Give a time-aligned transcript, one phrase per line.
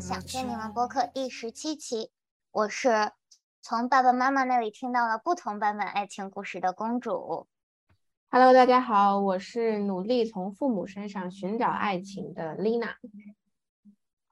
[0.00, 2.10] 想见你们播客第十七期。
[2.50, 3.12] 我是
[3.62, 7.46] 从爸爸妈妈那里听到了不同版本爱情故事的公主。
[8.28, 12.96] Hello，大家好，我是努力从父母身上寻找爱情的 Lina。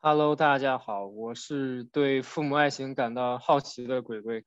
[0.00, 4.44] Hello，大家好，我是对父母爱情感到好奇的鬼鬼。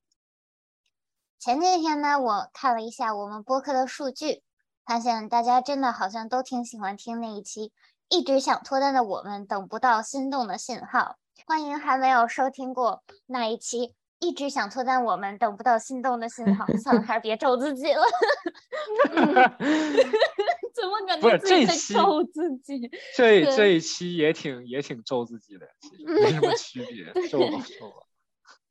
[1.39, 4.44] 前几天呢，我看了一下我们播客的数据，
[4.85, 7.71] 发现大家真的好像都挺喜欢听那一期。
[8.09, 13.93] 一直想脱单的我们等不到心动的信号，欢迎还没有收听过那一期。
[14.20, 18.02] 一直想脱单，我们等不到心动的信号，算了，还是别咒自己了。
[20.73, 22.89] 怎么感觉自己在咒自己？
[23.16, 28.08] 这对这一期也挺也挺咒自己的，其实没什么区别，咒吧咒吧。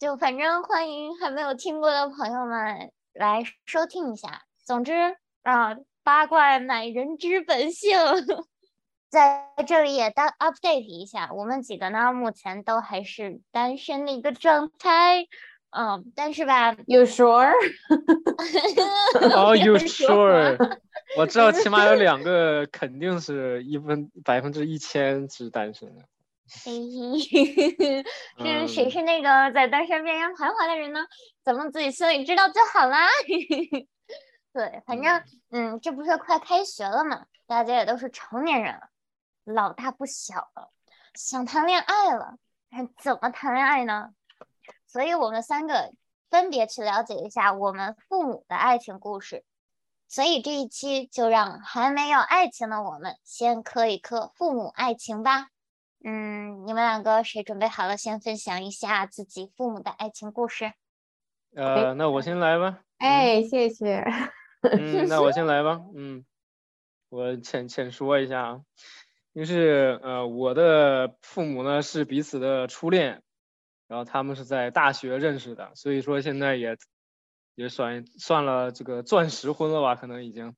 [0.01, 4.43] 就反正欢迎还没有听过的朋友们来收听一下。
[4.65, 4.93] 总之
[5.45, 7.97] 啊，八卦乃人之本性。
[9.09, 15.27] 在这里也当 update 一下，我们几个呢，目前都还是单身的一个状态。
[15.71, 17.53] 嗯，但是吧，You sure？
[19.35, 20.79] 哦，You sure？
[21.19, 26.03] 我知道起码有两个肯定是一分百分之一千是单身的。
[26.65, 28.05] 嘿嘿，
[28.39, 31.01] 是谁嗯是那个在单身边缘徘徊的人呢？
[31.43, 33.09] 咱们自己心里知道就好啦。
[34.53, 38.89] 对，反正嗯，这不是快开学了嘛，大家也都是成年人了，
[39.47, 40.71] 老大不小了，
[41.15, 42.37] 想谈恋爱了，
[43.01, 44.11] 怎么谈恋爱呢？
[44.87, 45.93] 所以我们三个
[46.29, 49.45] 分别去了解一下我们父母的爱情故事。
[50.09, 55.49] 所以这一期就让还没有爱情的我们先磕一磕父母爱情吧。
[56.05, 57.97] 嗯，你们两个谁准备好了？
[57.97, 60.73] 先分享一下自己父母的爱情故事。
[61.55, 62.81] 呃，那我先来吧。
[62.99, 64.05] 哎，谢谢。
[64.63, 65.81] 嗯，那我 先来吧。
[65.95, 66.25] 嗯，
[67.09, 68.61] 我浅浅说一下啊，
[69.37, 73.23] 就是呃，我的父母呢是彼此的初恋，
[73.87, 76.79] 然后他们是在大学认识的，所以说现在也
[77.55, 80.57] 也算算了这个钻石婚了吧，可能已经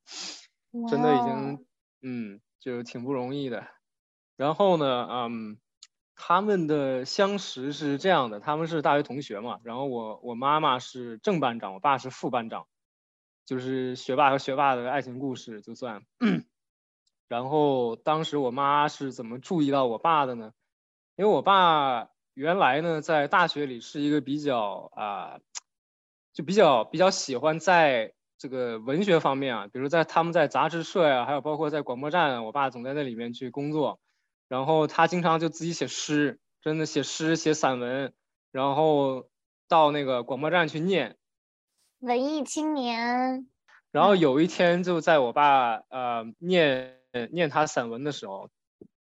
[0.88, 1.66] 真的已经
[2.02, 3.66] 嗯，就挺不容易的。
[4.36, 5.58] 然后呢，嗯，
[6.14, 12.68] 他们的相识是这样的，他们是大学同学嘛，然后我我妈妈是正班长，我爸是副班长。
[13.44, 16.04] 就是学霸和学霸的爱情故事，就算。
[17.28, 20.52] 然后当时我妈是怎么注意到我爸的呢？
[21.16, 25.38] 因为我爸原来呢在大学里是一个比较啊、
[26.32, 34.00] 就比较比较喜欢在这个文学方面啊，比如在他们在杂志社呀、还有包括在广播站啊，我爸总在那里面去工作。
[34.46, 38.14] 然后他经常就自己写诗，真的写诗写散文，
[38.50, 39.28] 然后
[39.68, 41.16] 到那个广播站去念。
[41.98, 43.46] 文艺青年，
[43.90, 48.50] 然后有一天，就在我爸呃念念他散文的时候，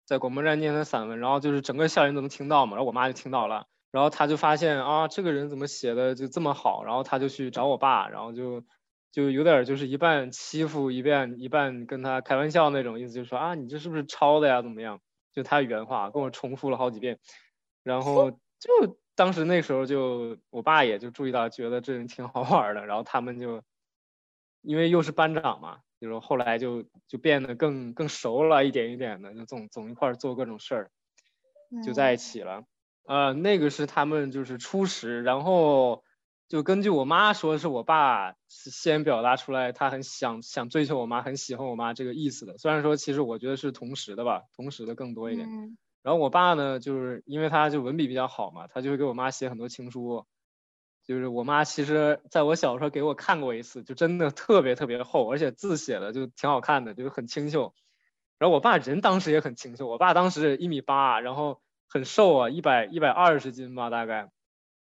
[0.04, 8.64] 在广播站念他散文，然后就是整个校园都能听到嘛，然后我妈就听到了，然后他就发现啊，这个人怎么写的就这么好，然后他就去找我爸，然后就
[9.10, 14.62] 就有点就是一半欺负一半一半跟他开玩笑那种意思，就说啊，你这是不是抄的呀？
[14.62, 15.00] 怎么样？
[15.32, 17.18] 就他原话跟我重复了好几遍，
[17.82, 18.30] 然后
[18.60, 23.62] 就当时那时候就我爸也就注意到，觉得这人挺好玩的，然后他们就
[24.62, 30.90] 因为又是班长嘛，就是后来就就变得更更熟了，一点一点的，就总总一块儿做各种事儿，
[31.82, 32.64] 就在一嗯起了。
[33.06, 36.04] 呃，那个是他们就是初识，然后
[36.46, 42.58] 就根据我妈说，是我爸先表达出来，他很想想追求我妈，很喜欢我妈这个意思的。
[42.58, 45.48] 虽然说其实我觉得是同时的吧，同时的更多一点。
[45.48, 50.26] 嗯然后我爸呢，就是因为他就文笔比较好嘛，他就会给我妈写很多情书。
[51.04, 57.74] 就是我妈其实在我小时候给我看过一次，就真的特别特别厚，而且字写的就挺好看的，就是很清秀。
[58.38, 64.30] 然后我爸人当时也很清秀，我爸当时一米八，然后很瘦啊，一百一百二十斤吧大概。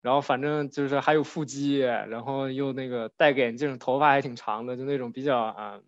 [0.03, 5.81] 然后反正就是还有腹肌，然后又那个戴个眼镜，头发还挺长的，就那种比较啊、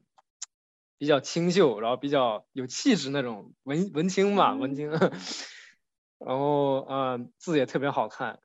[0.99, 4.91] 比较清秀，然后比较有气质那种文文青吧，文青。
[6.19, 8.39] 然后嗯、呃字也特别好看，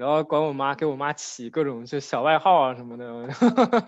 [0.00, 3.28] 然后管我妈给我妈起各种就小外号啊什么的，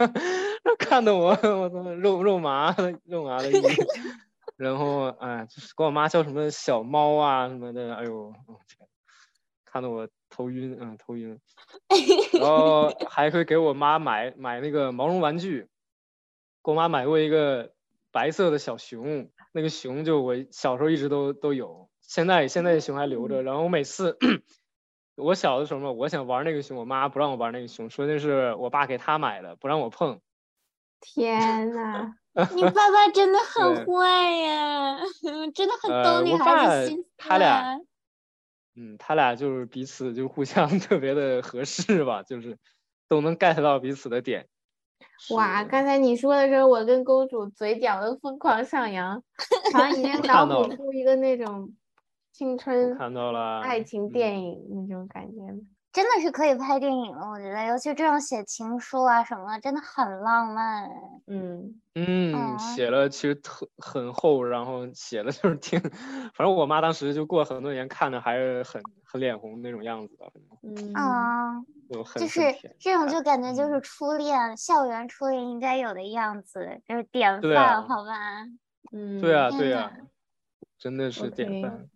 [0.79, 2.76] 看得我我操肉肉麻
[3.06, 3.55] 肉麻的一，
[4.59, 8.87] 然后哎就是管我妈叫什么小猫啊什么的，哎呦我天，
[9.64, 11.41] 看得我头晕，嗯头晕，
[12.35, 15.67] 然后 还会给我妈买买那个毛绒玩具，
[16.62, 17.73] 给我妈买过一个
[18.11, 23.43] 白色的小熊，那个熊就我小时候一直都都有，现在现在熊还留着。
[23.43, 24.19] 然后我每次
[25.17, 30.20] 我小的时候嘛，我想玩那个熊，我妈不让我玩那个熊，说那是我爸给他买的，不让我碰。
[31.00, 32.14] 天呐，
[32.55, 34.99] 你爸爸真的 很坏呀，
[35.55, 37.79] 真的很呃懂女孩子心思他俩啊
[38.75, 42.56] 嗯，他俩就是彼此就互相特别的合适吧，就是
[43.09, 44.49] 都能 get 到彼此的点。
[45.35, 49.23] 哇，刚才你说的时候，我跟公主嘴角都疯狂上扬，
[49.75, 51.75] 好像已经脑补出一个那种
[52.32, 55.37] 青春看到了爱情电影那种感觉。
[55.93, 60.88] 真的是可以拍电影了，我觉得，尤其这种写情书啊什么的，真的很浪漫。
[61.26, 65.79] 嗯嗯，写了其实特很厚，然后写的就是挺，
[66.32, 70.32] 反正我妈当时就过很多年看的还是很很脸红那种样子的。
[70.62, 72.40] 嗯啊，就是
[72.78, 78.46] 这种就感觉就是初恋，校园初恋应该有的样子，就是典范，好吧？
[78.93, 79.93] 嗯，对啊，对啊，
[80.78, 81.87] 真的是典范。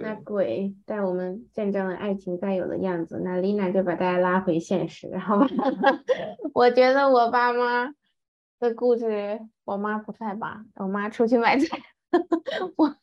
[0.00, 5.46] 那鬼带我们见证了爱情该有的样子，那丽娜就把大家拉回现实，好吧？
[6.54, 7.92] 我觉得我爸妈
[8.60, 10.64] 的故事，我妈不在吧？
[10.76, 11.76] 我妈出去买菜，
[12.76, 12.94] 我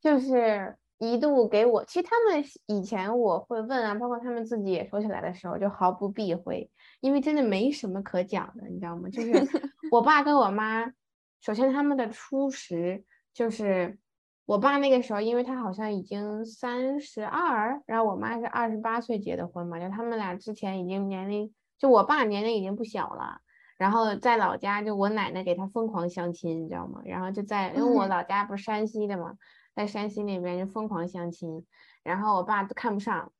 [0.00, 6.70] 就是一度给我，其实他们以前我会问啊，包括他们自己也说起来的时候，就毫不避讳，
[7.00, 9.06] 因为真的没什么可讲的，你知道吗？
[9.10, 9.32] 就是
[9.92, 10.90] 我爸跟我妈，
[11.42, 13.04] 首先他们的初识
[13.34, 13.98] 就是。
[14.46, 23.40] 我爸那个时候，因为他好像已经三十二，然后我妈是二十八岁结的婚嘛，就他们俩之前已经年龄，就我爸年龄已经不小了，
[23.76, 27.02] 然后在老家就我奶奶给他疯狂相亲，你知道吗？
[27.04, 29.34] 然后就在，因为我老家不是山西的嘛，
[29.74, 31.66] 在山西那边就疯狂相亲，
[32.04, 33.32] 然后我爸都看不上，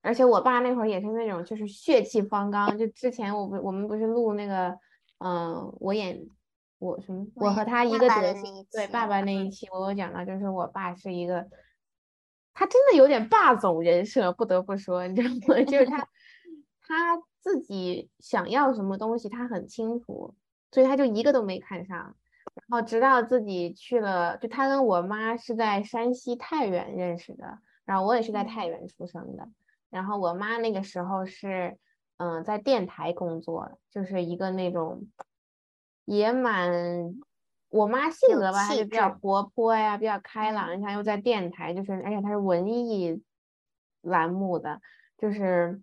[0.00, 4.78] 而且我爸那会儿也是那种就是血气方刚，就之前我不我们不是录那个，
[5.18, 6.26] 嗯，我演。
[6.84, 7.26] 我什么？
[7.36, 8.66] 我和他一个德行。
[8.70, 11.48] 对，爸爸那一期我有讲到，就是我爸是一个，
[12.52, 15.62] 他真的有点霸总人设，不得不说，你知道吗？
[15.64, 16.08] 就是他
[16.86, 20.34] 他自己想要什么东西，他很清楚，
[20.70, 22.14] 所以他就一个都没看上。
[22.54, 29.48] 然后直到自己去了，就他跟我妈是在山西太原认识的，然后我也是在太原出生的。
[29.90, 31.78] 然后我妈那个时候是
[32.18, 35.06] 嗯在电台工作，就是一个那种。
[36.04, 36.70] 也蛮，
[37.70, 40.78] 我妈性格吧，她就比较活泼呀，比较开朗。
[40.78, 43.22] 你看，又在电台，就是而且她是文艺
[44.02, 44.80] 栏目的，
[45.16, 45.80] 就是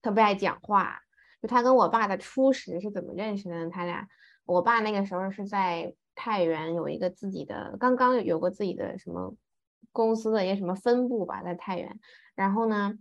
[0.00, 1.00] 特别爱讲话。
[1.42, 3.70] 就她跟我爸的初识是怎么认识的呢？
[3.70, 4.08] 他俩，
[4.44, 9.34] 我爸那个时候是在太原有一个自己的，刚刚有过自己的什么
[9.92, 11.98] 公司的一个什么分部吧，在太原。
[12.34, 12.94] 然后呢，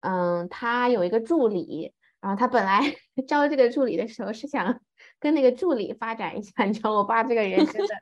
[0.00, 2.80] 嗯，他有一个助理，然后他本来
[3.28, 4.80] 招这个助理的时候是想。
[5.20, 7.94] 跟那个助理发展一下， 你知道我爸这个人真的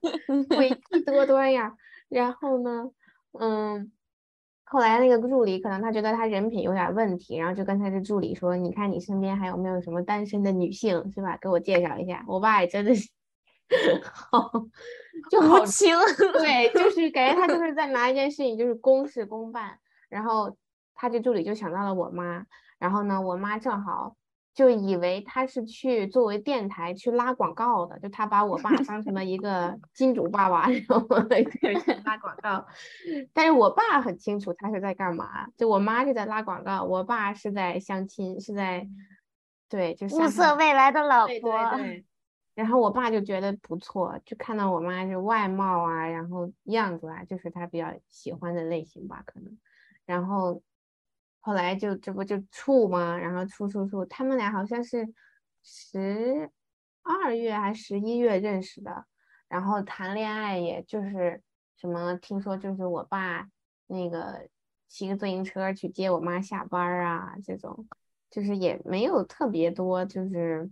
[0.57, 1.75] 诡计多端呀。
[2.09, 2.91] 然后呢，
[3.39, 3.93] 嗯，
[4.65, 11.37] 后来那个助理可能他觉得他人品有点问题，然后就跟他的助理说：“你看你身边还有没有什么单身的女性，是吧？
[11.43, 13.11] 给我介绍一下。”我爸也真的是
[14.03, 14.51] 好，
[15.31, 15.95] 就好轻，
[16.33, 19.79] 对，就是感觉他就是在拿一件事情就是公事公办。
[20.09, 20.57] 然后
[20.95, 22.47] 他这助理就想到了我妈，
[22.79, 24.17] 然后呢，我妈正好。
[24.59, 31.47] 就以为他是去作为电台去拉广告的，就他把我爸当成了一个 金主爸爸，然后在
[32.05, 32.67] 拉广告。
[33.33, 38.85] 但是我爸很清楚他是在干嘛，就我妈是在拉广告，我爸是在相亲，是在
[39.69, 41.31] 对，就是物色未来的老婆。
[41.77, 42.05] 对对。
[42.57, 49.57] 然后我爸就觉得不错，就看到我妈就外貌啊，然后样子啊，就是他比较喜欢的类型吧，可能。
[50.05, 50.61] 然后。
[51.41, 53.17] 后来就这不就处吗？
[53.17, 55.09] 然后处处处，他们俩好像是
[55.63, 56.51] 十
[57.03, 59.07] 二月还十一月认识的，
[59.49, 61.43] 然后谈恋爱也就是
[61.77, 63.49] 什么，听说就是我爸
[63.87, 64.49] 那个
[64.89, 67.87] 骑个自行车去接我妈下班啊，这种
[68.29, 70.71] 就是也没有特别多，就是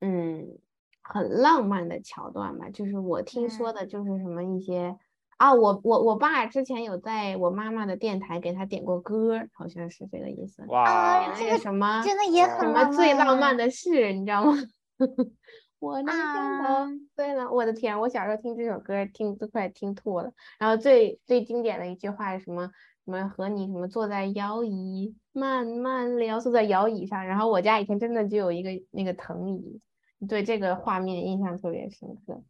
[0.00, 0.58] 嗯
[1.02, 2.70] 很浪漫的桥段吧。
[2.70, 4.96] 就是我听说的就是什么一些。
[5.36, 10.64] 啊，我我我爸之前有在我妈妈的电台给他点过歌，好像是这个意思。
[10.68, 14.54] 哇，那个什么，真的也很什么最浪漫的事，你知道吗？
[15.78, 20.32] 我那天都对了，我的天，我小时候听这首歌听都快听吐了。
[20.58, 22.70] 然后最最经典的一句话是什么？
[23.04, 27.26] 什么和你什么坐在摇椅慢慢聊，坐在摇椅上。
[27.26, 29.80] 然后我家以前真的就有一个那个藤椅，
[30.26, 32.42] 对这个画面印象特别深刻。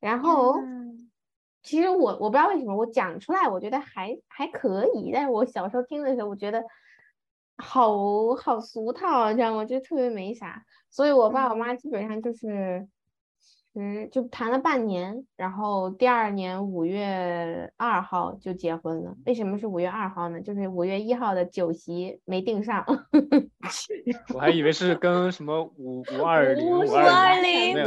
[0.00, 0.54] 然后。
[1.62, 6.64] 其实我我不知道为什么我讲出来，我觉得还还可以，但是我小时候听的时候，我觉得
[7.56, 9.64] 好好俗套，你知道吗？
[9.64, 10.64] 就特别没啥。
[10.90, 12.88] 所以我爸我妈基本上就是，
[13.74, 19.14] 嗯，就谈了半年，然后第二年五月二号就结婚了。
[19.26, 20.40] 为什么是五月二号呢？
[20.40, 22.84] 就是五月一号的酒席没订上。
[24.34, 27.84] 我还以为是跟什么五五二零五二零对。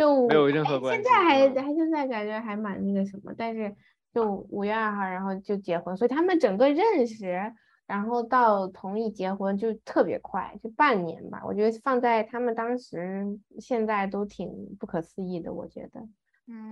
[0.00, 1.02] 就没有任何关系。
[1.02, 3.76] 现在还还现在感觉还蛮那个什么，但是
[4.14, 7.52] 就五月二号，然后就结婚，所以他们整个认识，
[7.86, 11.42] 然后到同意结婚就特别快，就半年吧。
[11.44, 13.26] 我觉得放在他们当时，
[13.58, 15.52] 现在都挺不可思议的。
[15.52, 16.00] 我觉得，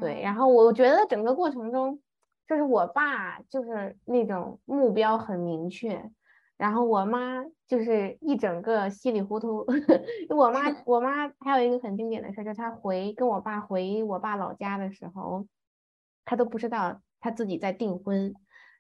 [0.01, 0.23] 对。
[0.23, 2.01] 然后我觉得整个过程中，
[2.49, 6.11] 就是我爸就是那种目标很明确，
[6.57, 9.65] 然后我妈就是一整个稀里糊涂。
[10.35, 15.47] 我妈， 我妈还有一个很经典的事，就是她回跟我爸回我爸老家的时候，
[16.25, 17.01] 她都不知道。
[17.21, 18.33] 她自己在订婚，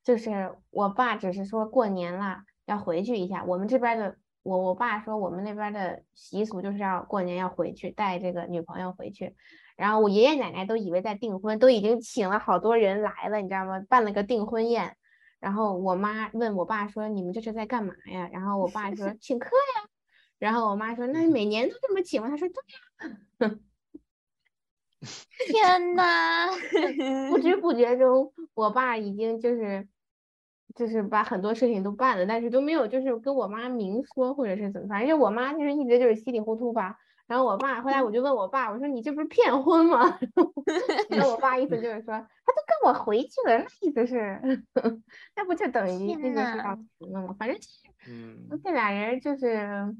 [0.04, 3.42] 就是我爸只是说过年了要回去一下。
[3.44, 9.34] 我们这边的我我爸说我们那边的习俗就是要过年要回去带这个女朋友回去。
[9.76, 13.84] 然后我爷爷奶奶都以为在订婚，都已经请了好多人来了，你知道吗？
[13.88, 14.96] 办了个订婚宴。
[15.40, 19.88] 然后我妈问我爸说：“你们这是在干嘛呀？”然后我爸说： “请客呀。”
[20.38, 23.54] 然后我妈说：“那每年都这么请吗？”他说：“对呀。
[25.46, 26.48] ”天呐，
[27.30, 29.86] 不知不觉中，我爸已经就是
[30.74, 36.96] 就是把很多事情都办了，但是都没有就是跟我妈明说或者是怎么，反正就我妈就是一直就是稀里糊涂吧。
[37.28, 40.18] 然后我爸后来我就问我爸，我说你这不是骗婚吗？
[41.10, 44.40] 然后我爸意思 就是说，他都跟我回去了，那意思是，
[45.36, 47.36] 那不就等于那个是到成了吗？
[47.38, 47.56] 反正
[48.08, 49.94] 嗯，这俩人就是。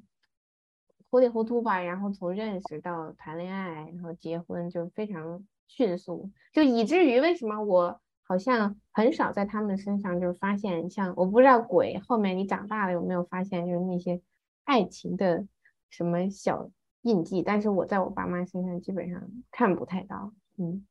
[1.11, 14.21] 糊里糊涂吧，然后从认识到谈恋爱，然后结婚就非常迅速，就以至于为什么我好像很少在他们身上就是发现像我不知道鬼后面你长大了有没有发现就是那些
[14.65, 15.47] 爱情的
[15.89, 16.69] 什么小
[17.03, 20.87] 印记，但是我在我爸妈身上基本上看不太到，嗯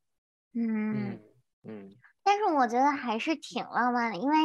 [0.53, 1.19] 嗯
[1.63, 4.35] 嗯，但是我觉得还是挺浪漫的，因为。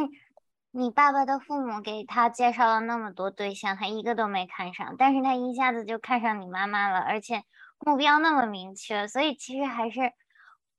[0.75, 7.43] 你爸爸的父母给他介绍了那么多对象，他一个都没看上，但是他一下子就看上你妈妈了，而且
[7.77, 10.11] 目标那么明确，所以其实还是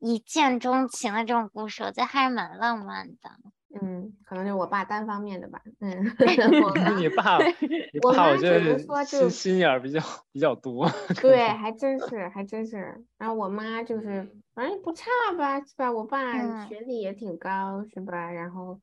[0.00, 3.38] 一见钟情的这种故事，我觉得还是蛮浪漫的。
[3.81, 5.61] 嗯，可能是我爸单方面的吧。
[5.81, 6.04] 嗯，
[6.99, 10.00] 你爸，你爸我觉得心心眼比较
[10.33, 10.88] 比较多。
[11.21, 13.04] 对，还真是，还真是。
[13.19, 15.07] 然后我妈就是，反正不差
[15.38, 15.90] 吧，是吧？
[15.93, 18.31] 我爸学历也挺高，是吧？
[18.31, 18.81] 然后。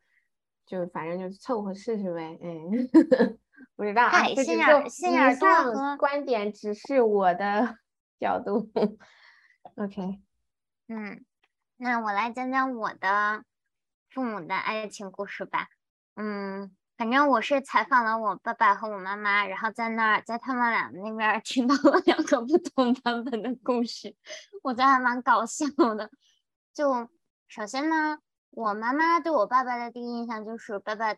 [0.64, 2.72] 就反正就凑合试试呗，嗯，
[3.76, 7.76] 不知道啊，这只是以上观点，只是我的
[8.18, 8.72] 角度。
[9.76, 10.22] OK，
[10.88, 11.26] 嗯，
[11.76, 13.44] 那我来讲讲我的
[14.12, 15.68] 父母的爱情故事吧。
[16.16, 24.16] 嗯，反正我是采访了我爸爸和我妈妈，然后在那儿在他们俩那边听到了两个不同版本的故事，
[24.62, 25.66] 我觉得还蛮搞笑
[25.96, 26.12] 的。
[26.74, 27.10] 就
[27.48, 28.20] 首先呢。
[28.54, 31.16] 我妈妈对我爸爸的第一印象就是爸爸，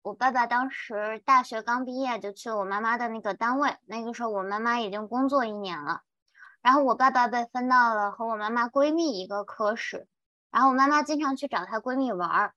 [0.00, 6.00] 我爸爸当时大学刚毕业就去了我妈妈的那个单位，那个时候我妈妈已经工作一年了，
[6.62, 10.08] 然后我爸爸被分到了和我妈妈闺蜜一个科室，
[10.52, 12.54] 然后我妈妈经常去找她闺蜜玩儿，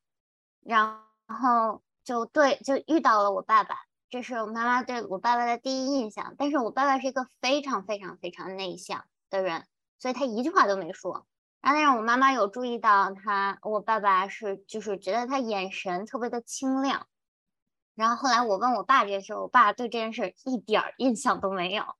[0.61, 3.77] 然后就对就遇到了我爸爸，
[4.09, 9.65] 这是我妈妈对我爸爸的第一印象，但是我爸爸是一个非常非常非常内向的人，
[9.97, 11.25] 所以他一句话都没说。
[11.61, 17.07] 然后，但是我妈妈有注意到他，我爸爸是就是觉得他眼神特别的清亮。
[17.95, 21.95] 然后后来我问我爸这件事，我爸对这件事一点印象都没有。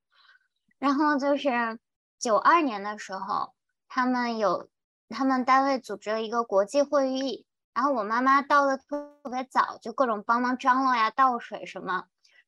[0.78, 1.80] 然后就是
[2.20, 3.54] 九二年的时候，
[3.88, 4.68] 他们有
[5.10, 12.06] 他们单位组织了一个国际会议，然后我妈妈到的特别早，就各种帮忙张罗呀、倒水什么。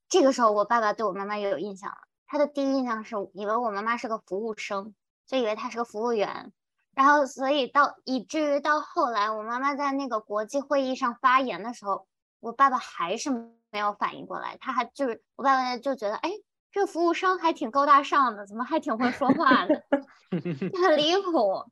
[0.10, 1.98] 这个时候，我爸爸对我妈妈也有印象了。
[2.26, 4.94] 他的第一印象是以为我妈妈是个服务生，
[5.26, 6.52] 就以为她是个服务员。
[6.96, 12.08] 然后，所以到以至于到后来，我妈妈在那个国际会议上发言的时候，
[12.40, 13.30] 我爸爸还是
[13.70, 14.58] 没有反应过来。
[14.60, 16.32] 他还就是我爸爸就觉得，哎，
[16.72, 19.84] 这服务生还挺高大上的，怎么还挺会说话的，
[20.32, 21.64] 很离谱。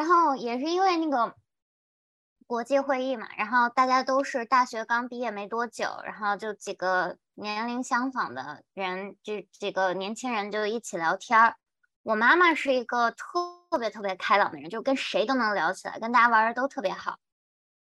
[0.00, 1.34] 然后也是因为那个
[2.46, 11.56] 国际会议嘛，然后大家都是大学刚毕业没多久，然后就几个年龄相仿的人，这几个年轻人就一起聊天儿。
[12.02, 17.18] 我妈妈是一个特别特别开朗的人，就跟谁都能聊起来，跟大家玩的都特别好。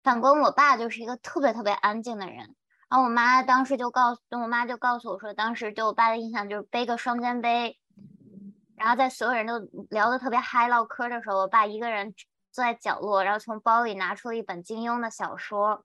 [0.02, 2.56] 反观我爸就是一个特别特别安静的人。
[2.90, 7.78] 然后我妈当时就告诉，我妈就告诉我说，当时对我爸的印象就是背个双肩背，
[8.78, 12.14] 然后在所有人都聊得特别嗨唠嗑的时候，我爸一个人
[12.52, 15.84] 坐在角落，然后从包里拿出了一本金庸的小说。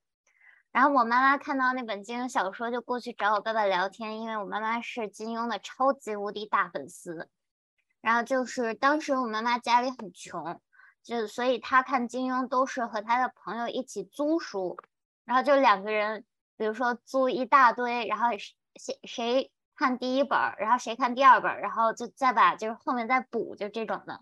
[0.71, 7.29] 然后我妈妈看到那本金庸小说，就过去找我爸爸聊天，因为我妈妈是金庸的超级无敌大粉丝。
[8.03, 10.61] 然后就是当时我妈妈家里很穷，
[11.03, 14.77] 就所以她看金庸都是和她的朋友一起租书，
[15.25, 16.25] 然后就两个人，
[16.57, 18.29] 比如说租一大堆，然后
[18.77, 24.21] 谁谁看第一本，然后谁看第二本，然后就再把就是后面再补，就这种的。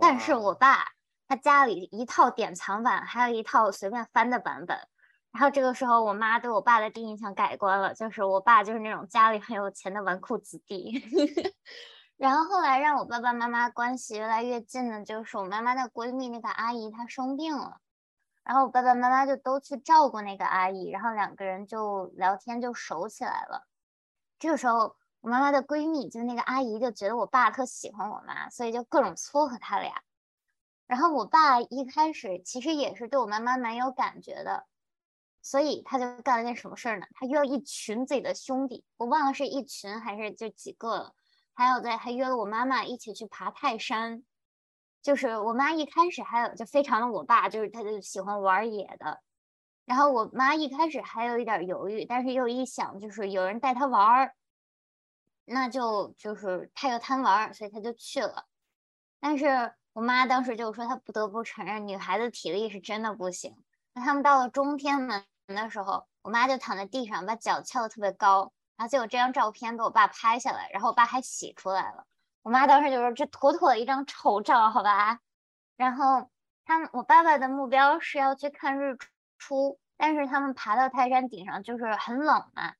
[0.00, 0.86] 但是我爸
[1.28, 4.76] 他家里一套典藏版，还有一套随便翻的版本。
[5.30, 11.00] 然后这个时候，我妈对我爸的第一印象改观了，就是我爸就是那种家里很有钱的纨绔子弟。
[12.16, 17.76] 然后后来让我爸爸妈妈关系越来越近的，就是我妈妈的闺蜜那个阿姨她生病了，
[18.42, 23.68] 然后我爸爸妈妈就都去照顾那个阿姨，然后两个人就聊天就熟起来了。
[24.38, 30.02] 这个时候，我妈妈的闺蜜就那个阿姨就觉得我爸特喜欢我妈，所以就各种撮合他俩。
[30.86, 34.66] 然后我爸一开始其实也是对我妈妈蛮有感觉的。
[35.40, 37.06] 所以他就干了件什么事儿呢？
[37.14, 41.14] 他约了一群自己的兄弟，我忘了是一群还是就几个了。
[41.54, 44.24] 还有在还约了我妈妈一起去爬泰山。
[45.00, 49.22] 就是我妈一开始还有就非常的我爸，就是他就喜欢玩野的。
[49.88, 54.34] 然后我妈一开始还有一点犹豫，但是又一想，就是有人带她玩儿，
[55.46, 58.44] 那就就是她又贪玩儿，所以她就去了。
[59.18, 63.56] 但是我妈当时就说，她不得不承认，女孩子体力是真的不行。
[63.94, 65.24] 那他们到了中天门。
[65.48, 72.04] 的时候，我妈就躺在地上，把脚翘得特别高，然后结果这张照片被我爸拍下来，然后我爸还洗出来了。
[72.42, 75.20] 我妈当时就说：“这妥妥的一张丑照，好吧？”
[75.78, 76.28] 然后
[76.66, 82.74] 他们，我爸爸的目标是要去看日出出，但是他们爬到泰山顶上就是很冷嘛，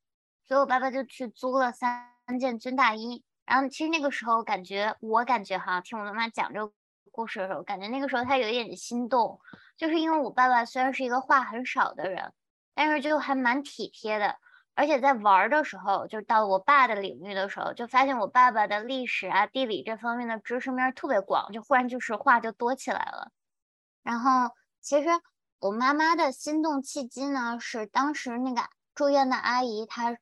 [0.45, 3.25] 所以我爸爸就去租了三件军大衣。
[3.47, 6.73] 然后其实那个时候感觉，我感觉哈，听我妈妈讲这个
[7.11, 9.41] 故事的时候，感觉那个时候他有一点心动，
[9.77, 12.33] 就是因为我爸爸虽然是一个话很少的人。
[12.75, 14.37] 但是就还蛮体贴的，
[14.77, 23.33] 而且在玩的时候，就到我爸的领域的时候，就发现我爸爸的历史啊、地理这方面的知识面特别广，就忽然就是话就多起来了。
[24.05, 25.09] 然后其实
[25.61, 28.63] 我妈妈的心动契机呢，是当时那个
[28.95, 30.17] 住院的阿姨，她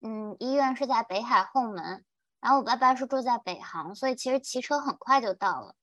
[0.00, 2.06] 嗯，医院是在北海后门，
[2.40, 5.74] 然后我爸爸是住在北航，所以其实骑车很快就到了。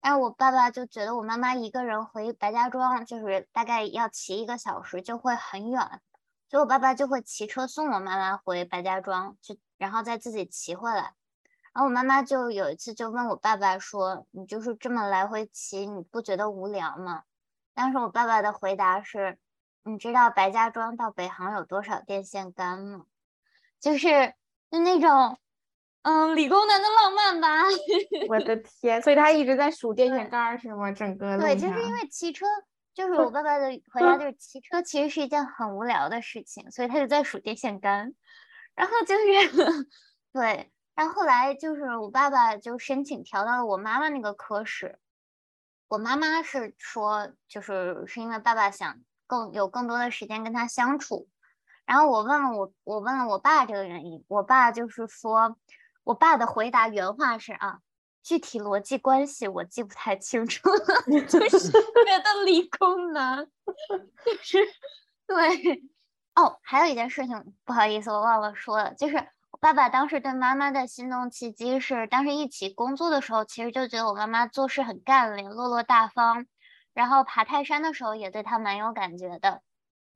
[0.00, 6.00] 但是我爸爸就觉得我妈妈一个人回白家庄，就是大概要骑一个小时，就会很远，
[6.48, 11.12] 所以我爸爸就会骑车送我妈妈回白家庄，就然后再自己骑回来。
[11.74, 17.24] 然后我妈妈就有一次就问我爸爸说：“你就是这么来回骑，你不觉得无聊吗？”
[17.78, 19.38] 当时我爸爸的回答是
[19.86, 23.04] ：“你知道白家庄到北航有多少电线杆吗？”
[23.78, 24.34] 就是
[24.68, 25.38] 就那种。
[26.02, 27.62] 嗯，理工男的浪漫吧。
[28.28, 30.90] 我的天，所以他一直在数电线杆是吗？
[30.90, 32.46] 整个对，就是因为骑车，
[32.92, 38.12] 就是我爸爸的回答就是骑车其实是一件很无聊的事情，所以他就在数电线杆。
[38.74, 39.86] 然后就是
[40.34, 44.98] 对，然后后来就是我爸爸就申请调到了我妈妈那个科室。
[45.88, 51.28] 我妈妈是说，就是是因为爸爸想更有更多的时间跟他相处。
[51.84, 55.56] 然后我问了我，我问了我爸这个原因，我爸就是说。
[56.04, 57.80] 我爸的回答原话是啊，
[58.22, 60.70] 具体逻辑关系我记不太清楚，
[61.28, 64.58] 就是特别的理工男，就是
[65.26, 65.82] 对
[66.34, 69.28] 哦，还有一件事情不好意思，我忘了说了，就是
[69.60, 76.46] 爸爸当时对妈妈的心动契机是，当时一起工作的时候，其实就觉得我妈妈做事很干练、落落大方，
[76.94, 79.62] 然后爬泰山的时候也对她蛮有感觉的。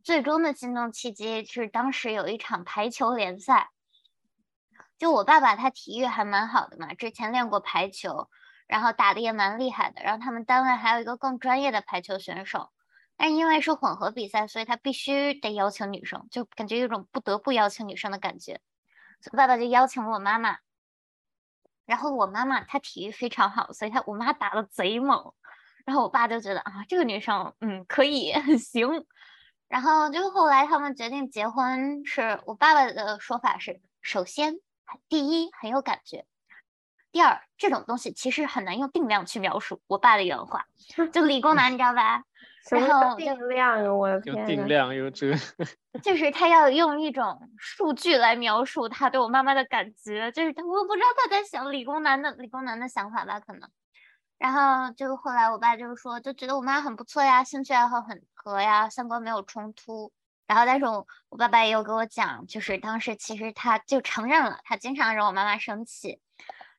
[0.04, 3.70] 最终的心动契机是当时有一场排球联赛。
[4.96, 8.28] 就我爸爸他体育还蛮好的嘛，之前练过排球，
[8.68, 10.02] 然后打的也蛮厉害的。
[10.04, 12.70] 然后他们单位还有一个更专业的排球选手，
[13.16, 18.60] 但因为是混合比赛，所以他必须得邀请女生，就感觉有种不得不邀请女生的感觉。
[19.30, 20.58] 爸爸就邀请了我妈妈。
[21.86, 25.32] 然后我妈妈她体育非常好，所以她我妈打的贼猛。
[25.84, 29.06] 然后我爸就觉得啊，这个女生嗯可以 行。
[29.68, 34.60] 然后就后来他们决定结婚，是我爸爸的说法是，首先。
[35.08, 36.26] 第一很有感觉，
[37.10, 39.80] 第二这种东西其实很难用定量去描述。
[39.86, 40.66] 我爸的原话，
[41.10, 42.22] 就理工男，你知道吧？
[42.70, 45.34] 然后定量，我的天，有定量有这，
[46.02, 53.68] 就是他要用一种数据来描述他对我妈妈的感觉，就是他我不知道他在想理工男的理工男的想法吧，可能。
[54.38, 60.12] 然后就后来我爸就是说，就觉得我妈很不错呀，兴趣爱好很合呀，三观没有冲突。
[60.48, 66.20] 然后，但是我我爸爸也有给我讲，就是当时其实他就承认了，他经常惹我妈妈生气。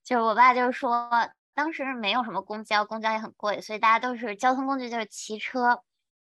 [0.04, 1.10] 就是我爸就是说，
[1.54, 5.82] 当时没有什么公交，公交也很贵，所以大家都是交通工具就是骑车。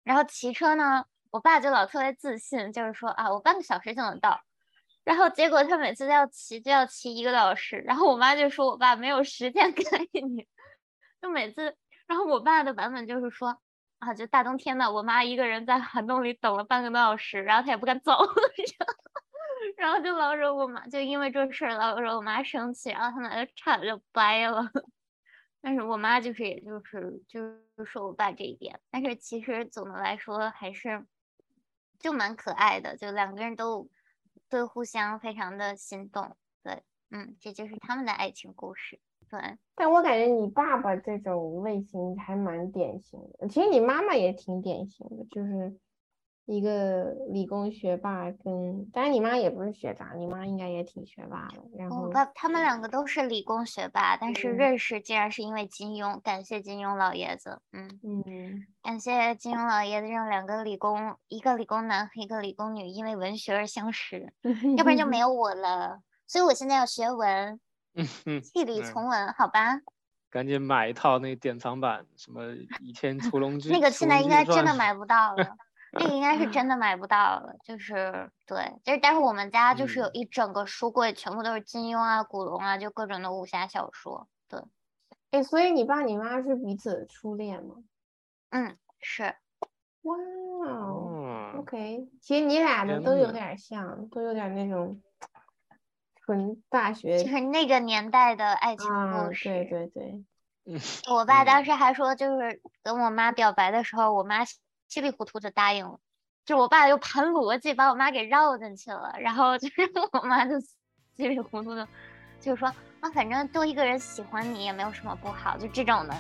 [0.04, 4.42] 然后骑车呢，我爸就老特别自信，就是说啊，我半个小时就能到。
[5.04, 7.78] 然后结果他每次都要骑就要骑一个多小时。
[7.78, 9.84] 然后我妈就说我爸没有时间 给
[10.22, 10.48] 你，
[11.22, 11.76] 就每次。
[12.08, 13.60] 然后我爸的版本就是说。
[14.00, 18.12] 啊，就大冬天的，我妈一个人在寒冬里等了半个多小时，然后她也不敢走，
[19.78, 24.70] 然后就老惹我妈，就因为这事儿老惹我妈生气，然后他们俩就差点就掰了。
[25.66, 31.04] 但是我妈就是也就是就是说我爸这一点，但是其实总的来说还是
[31.98, 33.90] 就蛮可爱的，就两个人都
[34.48, 39.40] 对互相非常的心动，对，嗯，这就是他们的爱情故事，对。
[39.74, 45.80] 但我感觉你爸爸这种类型还蛮典型的，其实你妈妈也挺典型的，就是。
[46.46, 51.64] 一个理工学霸跟，当然你妈也不是学渣，你妈应该也挺学霸的。
[51.76, 64.32] 然后我爸他们两个都是理工学霸，但是嗯认识竟然是因为金庸，感谢金庸老爷子，嗯，嗯，感谢金庸老爷子让两个理工，一个理工男和一个理工女因为文学而相识，
[64.78, 66.02] 要不然就没 有我了。
[66.28, 67.60] 所以我现在要学文，
[68.44, 69.82] 弃理嗯从文，好吧？
[70.30, 72.44] 赶紧买一套那个典藏版，什么
[72.82, 73.70] 《倚天屠龙记》。
[73.72, 74.76] 那个现在应该真的。
[74.76, 75.56] 买不到了，
[75.98, 77.56] 那个应该是真的买不到了。
[77.64, 84.28] 就是对，就是但是我们家就是有嗯一整个书柜，全部都是金庸啊、古龙啊，就各种的武侠小说。
[84.48, 84.62] 对，
[85.32, 87.76] 哎，所以你爸你妈是彼此的初恋吗？
[88.50, 89.36] 嗯，是。
[90.04, 90.18] 哇
[91.58, 95.02] ，，OK，其实你俩的都有呐点像，都有点那种
[96.24, 99.50] 纯大学就是那个年代的爱情啊，故事。
[99.50, 100.24] 对对对，
[101.12, 104.44] 我 爸当嗯时还说，就是跟我妈表白的时候，我妈
[104.88, 106.00] 稀里糊涂的答应了，
[106.46, 109.76] 就我爸又盘逻辑把我妈给绕进去了，然后就是
[110.14, 110.60] 我妈就
[111.16, 111.88] 稀里糊涂的，
[112.40, 112.68] 就是说
[113.02, 116.16] 啊，反正多一个人喜欢你也没有什么不好，就这种的，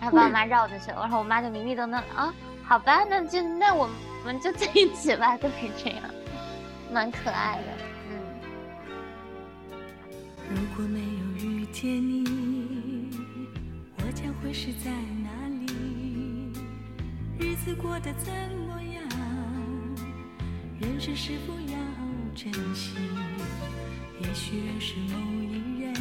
[0.00, 2.32] 然后把我妈绕进去了，然后我妈就迷迷瞪瞪的啊，
[2.64, 3.88] 好吧，那就那我
[4.24, 6.02] 们就在一起吧，就是这样，
[6.92, 7.68] 蛮可爱的，
[8.08, 8.18] 嗯。
[10.50, 13.10] 如果没有遇见你，
[13.98, 14.90] 我将会是在？
[17.38, 18.32] 日子过得怎
[18.66, 19.02] 么样？
[20.80, 21.76] 人生是否要
[22.34, 22.94] 珍惜？
[24.20, 25.92] 也许认识某一人，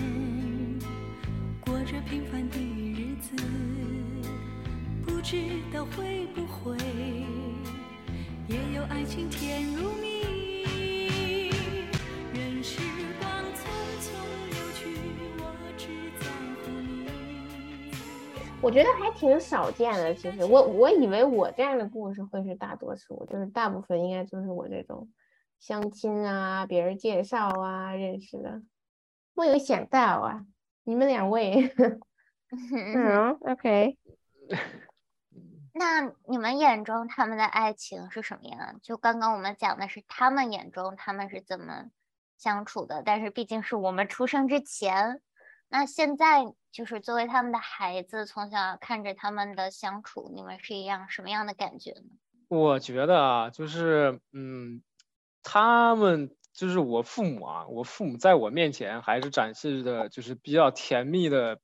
[1.60, 3.36] 过着平凡的日子，
[5.06, 5.38] 不知
[5.74, 6.78] 道会不会
[8.48, 10.13] 也有爱情甜如蜜。
[18.64, 20.16] 我觉得还挺少见的。
[20.16, 25.12] 其实我我以为我这样的故事会是大多数，就是大部分应该就是我这种
[25.60, 28.62] 相亲啊、别人介绍啊认识的。
[29.34, 30.46] 没有想到啊，
[30.86, 31.76] 你们两位，
[32.96, 33.98] 嗯，OK，
[35.76, 38.80] 那你们眼中他们的爱情是什么样？
[38.82, 41.88] 就刚刚我们讲的是他们眼中他们是怎么
[42.38, 45.20] 相处的，但是毕竟是我们出生之前，
[45.74, 52.12] 那现在就是作为他们的孩子，从小看着他们的相处，你们是一样什么样的感觉呢？
[52.48, 54.84] 我觉得啊，就是嗯，
[55.42, 61.60] 他们就是我父母啊，我父母在我面前还是展示的就是比较甜蜜的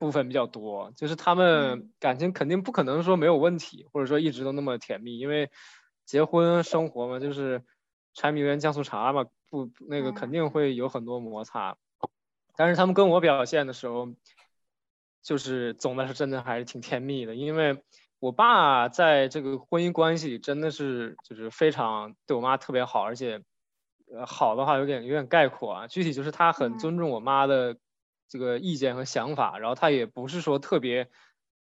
[0.00, 5.48] 部分比较多，就是他们嗯感情肯定不可能说没有问题，或者说一直都那么甜蜜，因为
[6.04, 7.62] 结婚生活嘛，就是
[8.14, 11.76] 柴米油盐酱醋茶嘛，不那个肯嗯定会有很多摩擦，
[12.56, 14.08] 但是他们跟我表现的时候，
[15.22, 17.82] 就是总的是真的还是挺甜蜜的，因为
[18.20, 23.42] 我爸在这个婚姻关系里真的是就是非常对我妈特别好，而且
[24.12, 26.78] 呃好的话有点有点概括啊，具体就是他很嗯。
[26.78, 27.76] 尊重我妈的
[28.28, 31.08] 这个意见和想法，然后他也不是说特别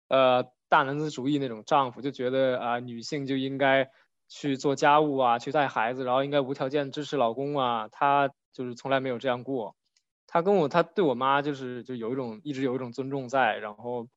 [0.09, 3.89] 呃大男子主义那种丈夫，就觉得啊、女性就应该
[4.27, 9.75] 去做家务啊，去带孩子，然后应该无条件支持老公啊，他就是从来没有这样过。
[10.33, 14.07] 他跟我，他对我妈就是就有一种一直有一种尊重在，然后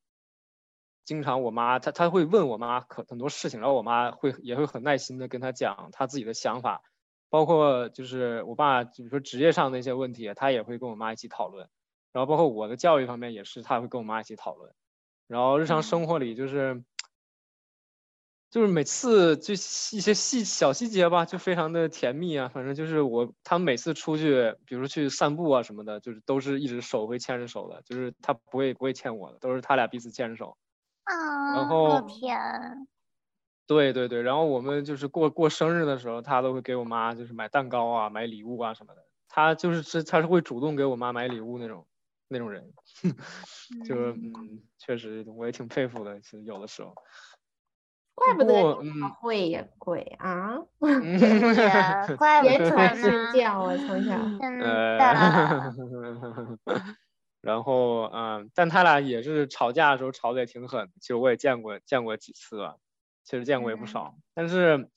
[1.04, 6.80] 经常我妈他他会问我妈可很多事情，然后我妈会也会很耐心的跟他讲他自己的想法，
[7.28, 11.68] 包括就是我爸比如说职业上的一些问题，他也会跟我妈一起讨论，
[12.12, 14.72] 然后包括我的教育方面也是，他会跟我妈一起讨论，
[15.26, 16.82] 然后日常生活里就是。
[18.50, 22.48] 就是每次就一些细小细节吧，就非常的甜蜜啊。
[22.48, 30.56] 反正就是我他们每次出去，比如去散步啊什么的，就是都是一直手会牵着手的，就是他不会不会牵我的，都是他俩彼此牵着手。
[31.04, 32.88] 啊，后好甜，
[33.66, 39.04] 对对对，然后我们就是过过生日的时候，他都会给我妈就是买蛋糕啊、买礼物啊什么的。
[39.28, 41.86] 他就是是他是会主动给我妈买礼物那种
[42.28, 42.72] 那种人，
[43.86, 46.94] 就是嗯，确实我也挺佩服的，其实有的时候。
[48.18, 50.56] 怪不得过你会呀，贵啊，
[52.16, 54.32] 怪不得言传身，教啊， 从小。
[54.40, 55.76] 真呃的。，
[57.42, 62.76] 然后嗯，但他俩也是吵架的时候吵得也挺狠，其实我也见过见过几次吧，
[63.24, 64.90] 其实见过也不少，但是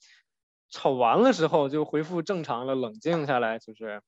[0.70, 4.02] 吵完了之后就恢复正常了，冷静下来，就是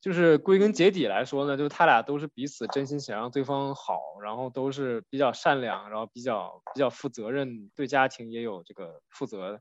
[0.00, 9.60] 就是归根结底来说呢，就是他俩都是彼此真心想让对方好，然后都是比较善良，然后比较比较负责任，对家庭也有这个负责的，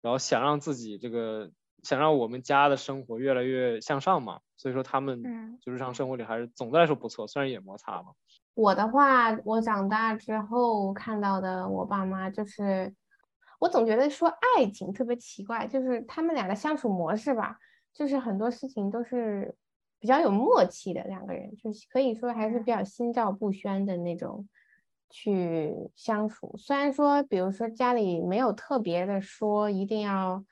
[0.00, 1.50] 然后想让自己这个
[1.82, 8.12] 想让我们家的生活越来越向上嘛，所以说他们嗯就日常生活里还是总的来说不错，虽然也摩擦嘛。
[8.54, 12.94] 我的话，我长大之后看到的我爸妈就是，
[13.58, 17.58] 我总觉得说爱情特别奇怪，就是他们俩的相处模式吧，
[17.92, 19.54] 就是很多事情都是
[19.98, 24.48] 比较有默契的两个人，就是可以说还是比较心照不宣的那种
[25.10, 26.54] 去相处。
[26.56, 30.44] 虽然说，比如说家里没有特别的说一定要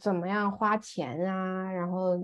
[0.00, 2.16] 怎么样花钱啊，然后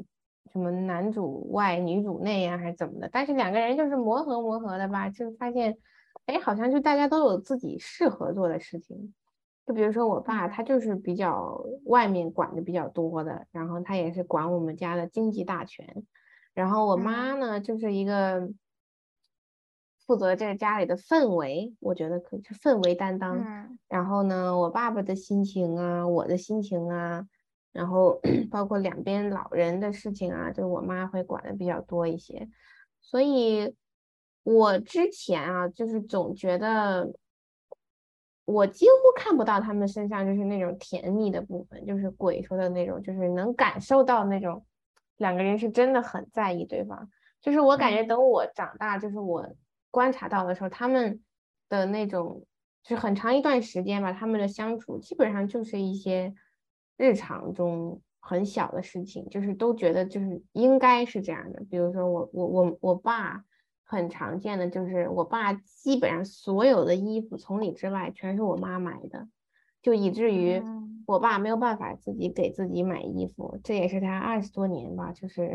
[0.51, 5.77] 什么男主外女主内呀、还是怎么的，但是两个人就是磨合磨合的吧，就发现，
[6.25, 9.15] 哎，好像就大家都有自己适合做的事情。
[9.69, 16.07] 就比如说我爸，他就是比较外面管的比较多的，然后他也是管我们家的经济大权。
[16.55, 18.49] 然后我妈呢，就是一个
[20.07, 23.37] 负责这个家里的氛围，我觉得可以是氛围担当。
[23.39, 27.27] 嗯然后呢，我爸爸的心情啊，我的心情啊，
[27.73, 28.19] 然后
[28.51, 32.49] 包括两边老人的事情啊，就是我妈会管的比较多一些。
[33.03, 33.75] 所以，
[34.45, 37.13] 我之前啊，就是总觉得
[38.51, 44.65] 我几乎看不到他们身上就是那种甜蜜的部分，就是鬼说的那种，就是能感受到那种
[45.19, 47.11] 两个人是真的很在意对方。
[47.43, 49.47] 就是我感觉嗯等我长大，就是我
[49.91, 51.23] 观察到的时候，他们
[51.69, 52.43] 的那种
[52.83, 56.35] 就是很长一段时间吧，他们的相处基本上就是一些
[56.97, 61.63] 日常中很小的事情，就是都觉得就是应该是这样的。
[61.71, 63.45] 比如说我我我我爸
[63.91, 69.27] 很常见的就是我爸基本上所有的衣服从里之外全是我妈买的，
[69.83, 71.05] 就以至于嗯。
[71.07, 75.49] 我爸没有办法自己给自己买衣服，这也是他二十多年吧，就是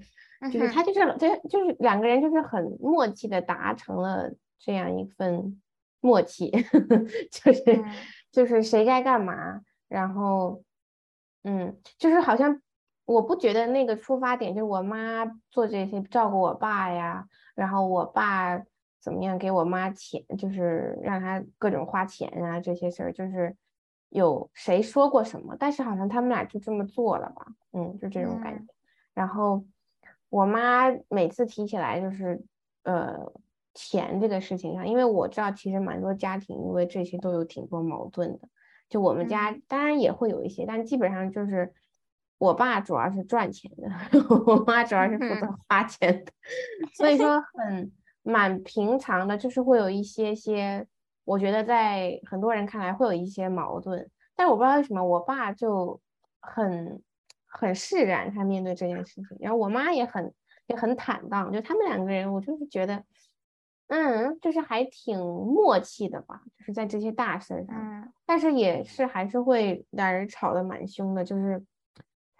[0.50, 5.60] 就是嗯他就是这就是两个人就是很默契的达成了这样一份
[6.00, 6.50] 默契，
[7.30, 7.84] 就是嗯。
[8.32, 10.62] 就是谁该干嘛，然后
[11.44, 12.60] 嗯，就是好像
[13.06, 18.62] 我不觉得那个出发点就是我妈做这些照顾我爸呀，然后我爸
[19.00, 23.54] 怎么样给我妈钱，就是让他各种花钱啊这些事儿，就是
[24.08, 28.74] 有谁说过什么，但是好像他们俩就这么做了吧，嗯，就这种感嗯觉。
[29.12, 29.64] 然后
[30.30, 32.42] 我妈每次提起来就是
[32.84, 33.32] 呃
[33.74, 38.48] 钱这个事情上，因为我知道其实蛮多家庭因为这些都有挺多矛盾的。
[38.88, 41.72] 就我们家当然也会有一些，但基本上就是
[42.38, 43.88] 我爸主要是赚钱的，
[44.46, 46.32] 我妈主要是负责花钱的，
[46.94, 47.92] 所以说很
[48.22, 50.86] 蛮平常的，就是会有一些些，
[51.24, 56.00] 我觉得在很多人看来会有一些矛盾，但我不知道为什么我爸就
[56.40, 57.02] 很
[57.46, 60.32] 很释然，他面对这件事情，然后我妈也很
[60.66, 63.02] 也很坦荡，就他们两个人，我就是觉得。
[63.88, 67.76] 嗯，就是还挺默契的吧，就是在这些大事儿上。
[67.76, 71.62] 嗯但是也是还是会俩人吵得蛮凶的，就是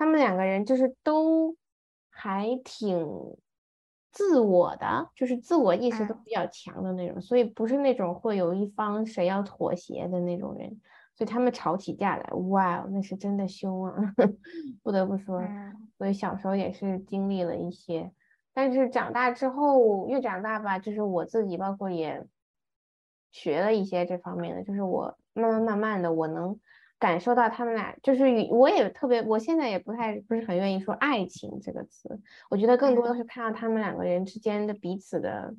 [0.04, 1.56] 他们两个人就是都
[2.10, 3.08] 还挺
[4.12, 10.68] 自我的，就是自我意识都嗯比较强的那种，所以不是那种会有一方谁要妥协的那种人，
[11.16, 13.96] 所以他们吵起架来，哇哦，那是真的凶啊，
[14.84, 15.40] 不得不说。
[15.40, 18.12] 嗯所以小时候也是经历了一些，
[18.52, 22.26] 但是长大之后越长大吧，就是我自己包括也
[23.30, 26.60] 学了一些这方面的，就是我慢慢慢慢的我能
[27.04, 35.54] 感受到他们俩，就是与我也特别，我现在也不太不是很愿意说爱情这个词，我觉得更多的嗯是看到他们两个人之间的彼此的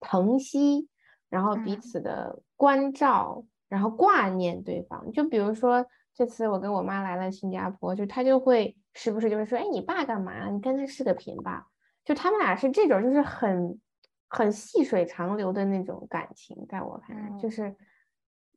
[0.00, 0.88] 疼惜，
[1.30, 5.12] 然后彼嗯此的关照，然后挂念对方。
[5.12, 10.50] 就比如说这次我跟我妈来了新加坡，就她就会时不时就会说，哎，你爸干嘛？
[10.50, 11.68] 你跟他视个频吧。
[12.04, 13.80] 就他们俩是这种，就是很
[14.28, 17.76] 很细水长流的那种感情，在我看来，就嗯是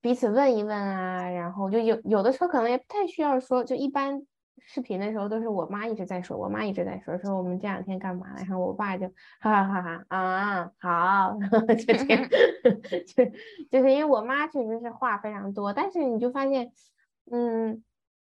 [0.01, 4.25] 彼此问一问啊，然后就有有的时候可能也不太需要说，就一般
[4.59, 9.07] 视频的时候都是我妈一直在说，我妈一直在说，说我们这两天干嘛了，然后我爸就
[9.39, 12.27] 哈哈哈哈啊好，然 后就这 样，
[13.07, 13.25] 就
[13.71, 16.71] 就是因为我妈确实是话非常多，但是你就发现，
[17.31, 17.83] 嗯，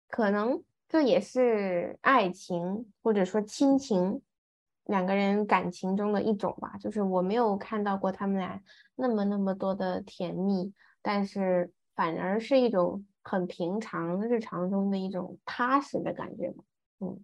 [0.08, 4.20] 可能这也是爱情或者说亲情。
[4.86, 8.60] 两个人感情中的一种吧，就是我没有看到过他们俩
[8.96, 10.72] 那么那么多的甜蜜，
[11.02, 16.64] 但是反而是一种很平常日常中的一种踏实的感觉吧。
[17.00, 17.22] 嗯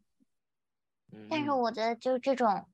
[1.30, 2.66] 但是嗯我觉得就这种，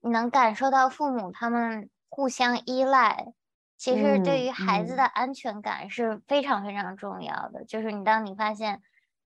[0.00, 3.32] 你能感受到父母他们互相依赖，
[3.76, 7.64] 其实对嗯于孩子的嗯安全感是非常非常重要的。
[7.64, 8.82] 就是你当你发现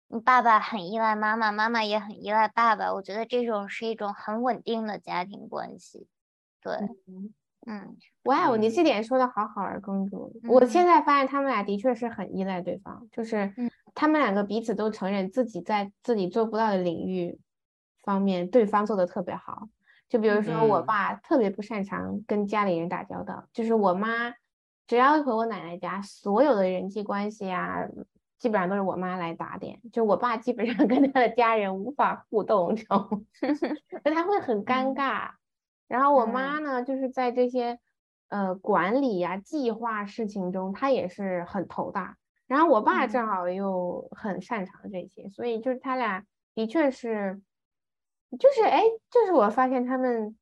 [0.07, 2.93] 你爸爸很依赖妈妈，妈妈也很依赖爸爸。
[2.93, 6.07] 我觉得这种是一种很稳定的家庭关系。
[6.61, 6.75] 对，
[7.07, 7.33] 嗯
[7.67, 10.31] 嗯哇哦，你这嗯点说的好好啊，公主。
[10.47, 17.39] 我现嗯在发现他们俩的确是很依赖对方，就是嗯他们两个彼此都承认自己在自己做不到的领域
[18.03, 19.67] 方面，对方做的特别好。
[20.09, 24.33] 就比如说，我嗯爸特别不擅长跟家里人打交道，就是我妈
[24.87, 27.85] 只要一回我奶奶家，所有的人际关系啊，
[28.37, 29.79] 基本上都是我妈来打点。
[29.93, 35.29] 就我爸基本上跟他的家人无法互动， 就他会很尴嗯尬。
[35.91, 36.27] 然后我嗯。
[36.27, 37.79] 妈呢，就是在这些
[38.29, 42.17] 呃管理呀、计划事情中，她也是很头大。
[42.47, 43.27] 然后我爸正嗯。
[43.27, 46.25] 好又很擅长这些，所以就是他俩
[46.55, 47.41] 的确是，
[48.39, 50.37] 就是哎，就是我发现他们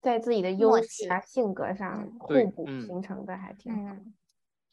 [0.00, 3.72] 在自己的优势啊、性格上嗯互补嗯形成的还挺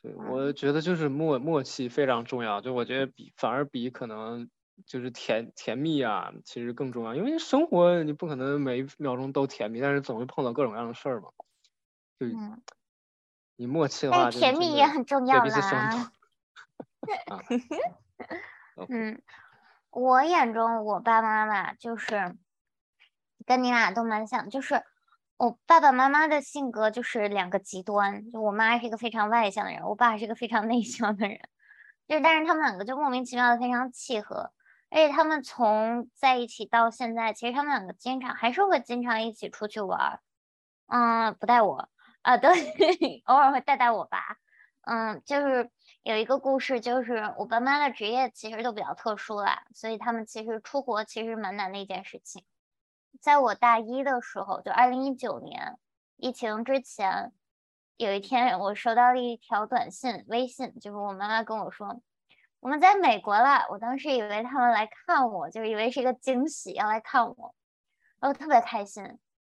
[0.04, 0.18] 对，嗯。
[0.18, 4.50] 我觉得就是默默契非常重要，就我觉得比反而比可能
[4.86, 11.30] 就是甜甜蜜啊，其实更重要，因为生活你不可能每一秒钟都甜蜜，但是总会碰到各种各样的事儿嘛。
[12.20, 12.62] 就嗯，
[13.56, 16.12] 你默契的话，甜蜜也很重要啦。
[17.28, 17.40] 啊
[18.90, 19.22] 嗯，
[19.92, 22.36] 我眼中我爸妈妈就是
[23.46, 24.84] 跟你俩都蛮像，就是
[25.38, 31.40] 我爸爸妈妈的性格就是两个极端，就我妈是一个非常外向的人，我爸是一个非常内 向的人，
[32.08, 34.52] 就是但是他们两个就莫名其妙的非常契合，
[34.94, 40.20] 而且他们从在一起到现在，其实他们两个经常还是会经常一起出去玩儿，
[40.86, 41.90] 嗯，不带我
[42.22, 42.52] 啊，对，
[43.26, 44.38] 偶尔会带带我吧。
[44.82, 45.72] 嗯，就是
[46.04, 52.46] 有一个故事，就是我爸妈的职业其实都比较特殊啦，所以他们其实出国其实蛮难的一件事情。
[53.20, 55.80] 在我大一的时候，就二零一九年
[56.18, 57.32] 疫情之前，
[57.98, 62.00] 有一天我收到了一条短信，微信，就是我妈妈跟我说
[62.64, 63.66] 我们在美国了。
[63.70, 67.54] 我当时以为他们来看我，就以为是一个惊喜要来看我，
[68.22, 69.04] 然后特别开心。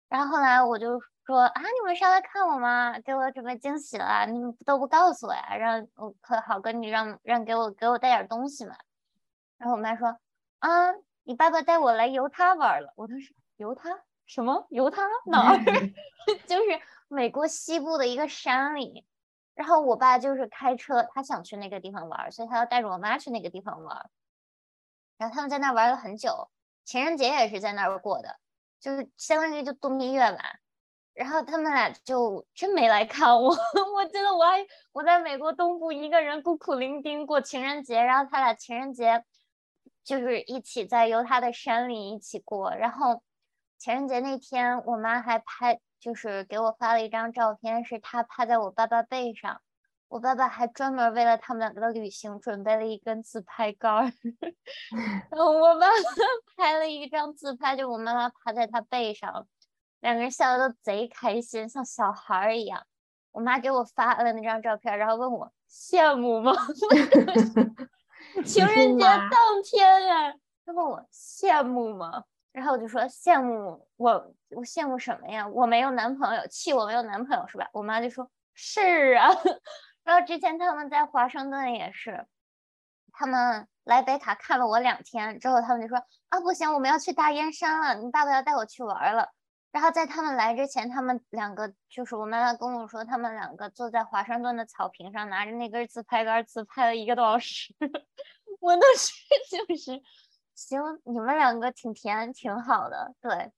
[0.09, 2.99] 然后后来我就说啊，你们是要来看我吗？
[3.01, 8.75] 给我准备惊喜了，你们都不告诉我呀，让我可好跟你让让给我给我带点东西嘛。
[9.59, 10.17] 然后我妈说
[10.57, 12.93] 啊，你爸爸带我来犹他玩了。
[12.95, 15.57] 我当时犹他什么犹他哪儿？
[16.47, 19.05] 就是美国西部的一个山里。
[19.55, 24.09] 然后我爸就是开车，他想去那个地方玩，所以他要带着我妈去那个地方玩。
[25.17, 26.49] 然后他们在那玩了很久，
[26.83, 28.39] 情人节也是在那儿过的。
[28.79, 30.59] 就是相当于就度蜜月吧，
[31.13, 33.47] 然后他们俩就真没来看我，
[33.95, 34.57] 我记得我还
[34.91, 39.23] 我在美国东部一个人孤苦伶仃过情人节，然后他俩情人节
[40.03, 43.23] 就是一起在犹他的山里一起过，然后
[43.77, 49.61] 情人节那天我妈还拍就是给我发了一张照片，是他趴在我爸爸背上，
[50.09, 54.11] 我爸爸还专门为了他们两个的旅行准备了一根自拍杆儿，
[55.31, 55.95] 然后我爸爸
[56.57, 59.47] 拍了一张自拍，就我妈妈趴在他背上，
[60.01, 62.85] 两个人笑的都贼开心，像小孩儿一样。
[63.31, 66.51] 我妈给我发了那张照片，然后问我羡慕吗？
[68.43, 70.33] 情人节当天呀，
[70.65, 72.25] 她问我羡慕吗？
[72.53, 74.11] 然后我就说羡慕我，
[74.51, 75.45] 我羡慕什么呀？
[75.47, 77.67] 我没有男朋友，气我没有男朋友是吧？
[77.73, 79.27] 我妈就说是啊。
[80.05, 82.27] 然后之前他们在华盛顿也是，
[83.11, 85.97] 他们来北卡看了我两天之后，他们就说
[86.29, 89.29] 啊不行，我们要去大烟山了，你爸爸要带我去玩了。
[89.71, 97.73] 然后在他们来之前，他们两个就是我妈妈跟我说，他们两个坐在华盛顿的草坪上，拿着那根自拍杆自拍了一个多小时。
[98.59, 99.11] 我当时
[99.49, 99.99] 就是，
[100.55, 103.51] 行，你们两个挺甜，挺好的，对。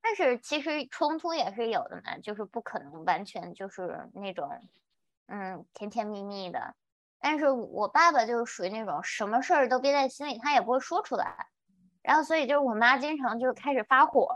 [0.00, 4.48] 但是其实冲突也是有的嘛，就是不可能完全就是那种，
[5.26, 6.74] 嗯，甜甜蜜蜜的。
[7.18, 11.48] 但是我爸爸就是属于那种什么事儿都憋在心里，他也不会说出来。
[12.02, 14.32] 然后所以就是我妈经常就是开始发火，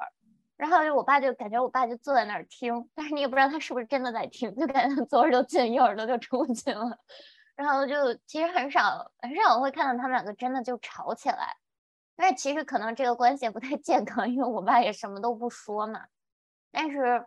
[0.56, 6.98] 然后就我爸就感觉我爸就坐在那儿听，但是你也不知道他是不是真的在听，就感觉左耳朵进右耳朵就出去了。
[7.54, 7.94] 然后就
[8.26, 11.56] 其实很少很少会看到他们两个真的就吵起来，
[12.20, 16.04] 但是其实可能这个关系也不太健康，因为我爸也什么都不说嘛。
[16.70, 17.26] 但是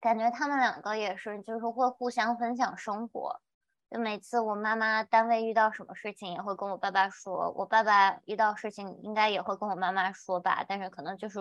[0.00, 3.40] 感觉他们两个也是，就是会互相分享生活。
[3.90, 10.64] 就每次我妈妈单位遇到什么事情，也会跟我爸爸说；我爸爸遇到事情，应该也会跟我妈妈说吧。
[10.68, 11.40] 但是可能就是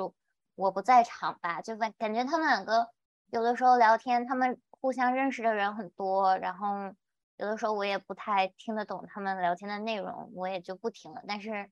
[0.55, 2.89] 我不在场吧，就感感觉他们两个
[3.29, 6.67] 有的时候聊天，他们互相认识的人很多，然后
[7.35, 11.21] 有的时候我也不太听得懂他们聊天的内容，我也就不听了。
[11.27, 11.69] 但是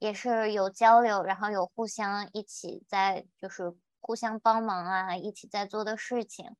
[0.00, 6.56] 也是有交流，然后有互相一起在就是互相帮忙啊，一起在做的事情。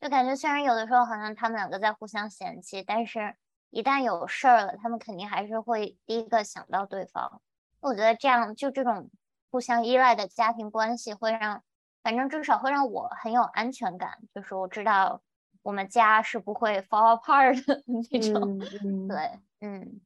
[0.00, 3.34] 就感觉虽然有的时候好像他们两个在互相嫌弃，但是
[3.70, 7.42] 一旦有事儿了，他们肯定还是会第一个想到对方。
[7.80, 9.10] 我觉得这样就这种
[9.50, 11.64] 互相依赖的家庭关系会让，
[12.04, 15.20] 反正至少会让我很有安全感，就是我知道
[15.62, 18.60] 我们家是不会 fall apart 的那种。
[18.60, 20.00] 嗯嗯对，嗯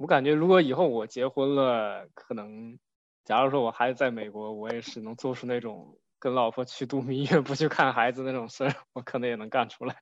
[0.00, 2.78] 我感觉如果以后我结婚了，可能
[3.22, 9.94] 假如说我孩子在美国，我也是能做出那种跟老婆去度蜜月不去看孩子那种事儿，我可能也能干出来。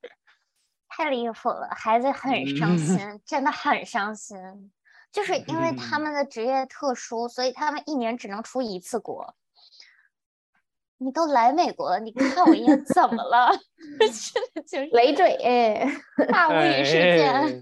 [0.88, 4.38] 太离谱了，孩子很伤嗯心，真的很伤心。
[5.11, 9.34] 就是因为他嗯们的职业特殊，所以他们一年只能出一次国。
[11.01, 13.51] 你都来美国了，你看我一眼怎么了？
[13.99, 15.88] 真的就是累赘哎，
[16.28, 17.61] 大无语事件。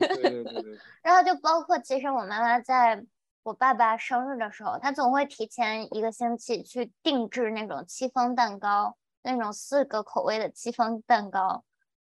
[1.16, 3.02] 哎对对对对对，然后就包括，其实我妈妈在
[3.42, 11.64] 我爸爸生日的时候，她总会提前一个星期去定制那种戚风蛋糕，那种四个口味的戚风蛋糕。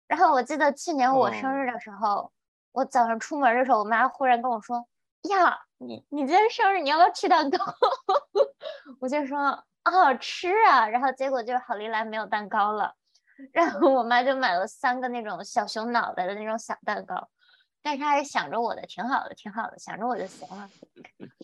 [0.07, 2.31] 然后我记得去年我生哦日的时候，
[2.71, 4.87] 我早上出门的时候，我妈忽然跟我说
[5.29, 7.57] ：“呀，你你今天生日，你要不要吃蛋糕？”
[9.01, 12.93] 我就说：“哦，吃啊。”然后结果就是好利来没有蛋糕了，
[13.51, 17.29] 然后我妈就买了三个那种小熊脑袋的那种小蛋糕。
[17.83, 20.69] 但是他还是想着我的，挺好的，挺好的，想着我就行了。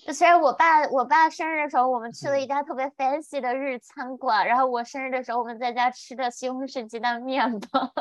[0.08, 7.92] 就 虽然我爸我爸生日的时候，我们去了一家特别 fancy 的日餐馆，然后我生日的时候，我们在家吃的西红柿鸡蛋面吧。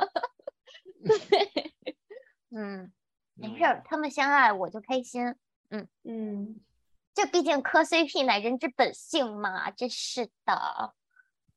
[1.28, 1.72] 对，
[2.55, 2.93] 嗯，
[3.34, 5.34] 没事儿，他们相爱我就开心。
[5.70, 6.61] 嗯嗯
[7.14, 10.95] 这毕竟磕 CP 乃人之本性嘛，真是的。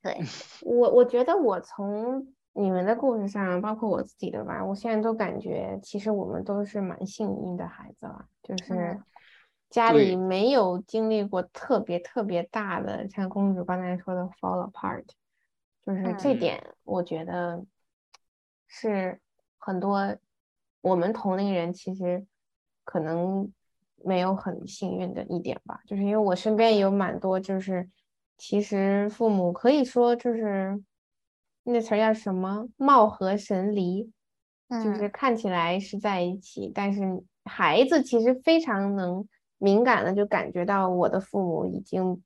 [0.01, 0.19] 对，
[0.65, 9.03] 我我觉得我从你们的故事上，包括我自己的吧，我现在都感觉其实我们都是蛮幸运的孩子了，就是嗯
[9.69, 15.05] 家里没有经历过特别特别大的，像公主刚才说的 fall apart，
[15.85, 16.39] 就是这嗯。
[16.39, 17.63] 点我觉得
[18.67, 19.19] 是
[19.57, 20.17] 很多
[20.81, 22.25] 我们同龄人其实
[22.83, 23.49] 可能
[24.03, 27.89] 没有很幸运的一点吧，就是因为我身边有蛮多就是
[28.37, 30.83] 其实父母可以说就是
[31.71, 34.11] 那词儿叫什么貌合神离，
[34.69, 42.23] 就是嗯看起来是在一起，但是孩子其实非常能敏感的就感觉到我的父母已经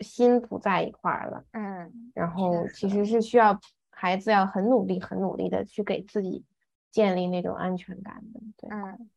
[0.00, 1.44] 心不在一块儿了。
[1.52, 3.58] 嗯然后其实实是需要
[3.90, 6.44] 孩子要很努力、很努力的去给自己
[6.90, 8.40] 建立那种安全感的。
[8.58, 9.10] 对，嗯，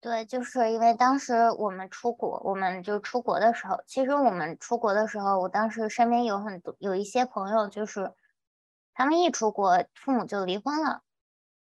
[0.00, 8.12] 对，就是因为当时我们出国，我们就出国的时候，其实我们出国的时候，我当时身边有很多有一些朋友，就是
[8.94, 11.02] 他们一出国，父母就离婚了。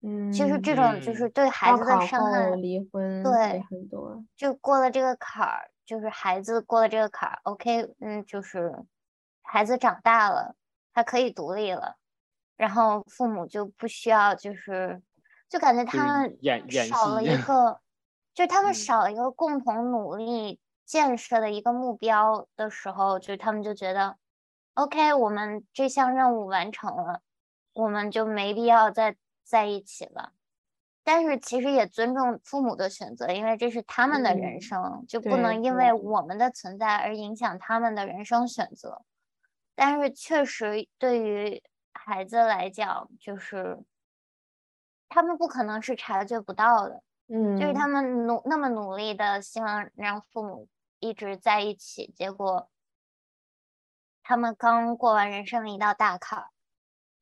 [0.02, 4.24] 嗯，其实这种就是嗯对孩子的伤害，离婚对很多。
[4.36, 8.84] 就过了这个坎儿，就是孩子过了这个坎儿，OK，嗯，就是
[9.42, 10.56] 孩子长大了，
[10.94, 11.96] 他可以独立了，
[12.56, 15.02] 然后父母就不需要，就是
[15.50, 16.38] 就感觉他们
[16.88, 17.82] 少了一 个，
[18.36, 24.16] 就是他们嗯少了一个共同努力建设的一个目标的时候，就是他们就觉得
[24.78, 27.22] ，OK，我们这项任务完成了，
[27.74, 30.34] 我们就没必要再在一起了。
[31.04, 39.02] 但是其实也尊重父母的选择，因为这是他们的人嗯生，就不能因为我们的存在而影响他们的人生选择。
[39.74, 41.64] 但是确实对于
[41.94, 43.80] 孩子来讲，就是
[45.10, 50.68] 他们不可能是察觉不到的，嗯，就是他们努那么努力的希望让父母
[51.00, 52.70] 一直在一起，结果
[54.28, 56.48] 他们刚过完人生的一道大坎儿，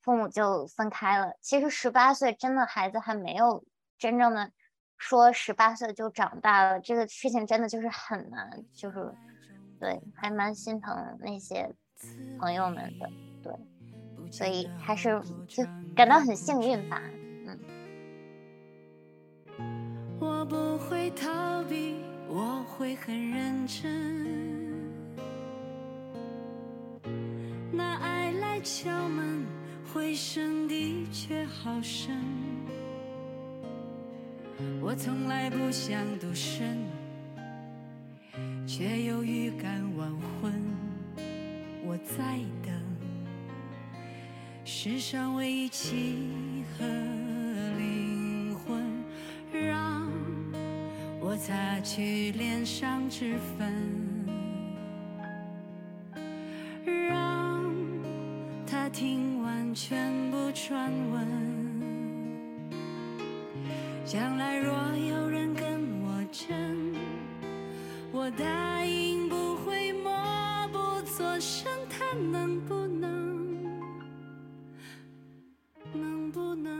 [0.01, 1.35] 父母就分开了。
[1.39, 3.63] 其实十八岁真的孩子还没有
[3.99, 4.51] 真正的
[4.97, 9.13] 说十八岁就长大了，这个事情真的就是很难，就是
[9.79, 11.71] 对，还蛮心疼那些
[12.39, 13.07] 朋友们的，
[13.43, 13.53] 对，
[14.31, 15.63] 所以还是就
[15.95, 16.99] 感到很幸运吧。
[17.45, 17.59] 嗯
[20.19, 24.64] 我不会逃避，我会很认真。
[27.75, 29.45] 那爱来敲门，
[29.93, 32.15] 回声的确好深。
[34.81, 36.77] 我从来不想独身，
[38.65, 40.09] 却有预感晚
[40.41, 40.53] 婚。
[41.85, 42.73] 我在等
[44.63, 46.85] 世上唯一契合
[47.77, 48.81] 灵魂，
[49.51, 50.09] 让
[51.19, 54.14] 我擦去脸上脂粉，
[72.19, 73.79] 能不能？
[75.93, 76.75] 能不能？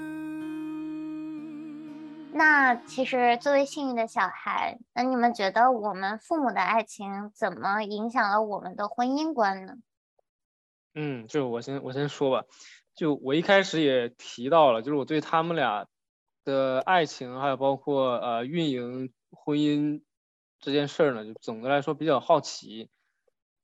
[2.34, 9.76] 那其实作为幸运的小孩，那你们觉得我们父母的爱情怎么影响了我们的婚姻观呢？
[10.94, 12.46] 嗯，就我先我先说吧，
[12.96, 15.88] 就我一开始也提到了，就是我对他们俩
[16.44, 20.02] 的爱情，还有包括呃运营婚姻
[20.60, 22.90] 这件事儿呢，就总的来说比较好奇，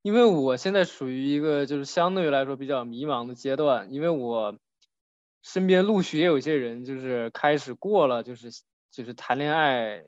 [0.02, 4.58] 因为我现在属于一个就是相对来说比较迷茫的阶段，因为我
[5.42, 8.50] 身边陆续也有一些人就是开始过了就是
[8.92, 10.04] 就是谈恋爱，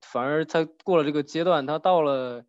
[0.00, 2.44] 反而他过了这个阶段，他到了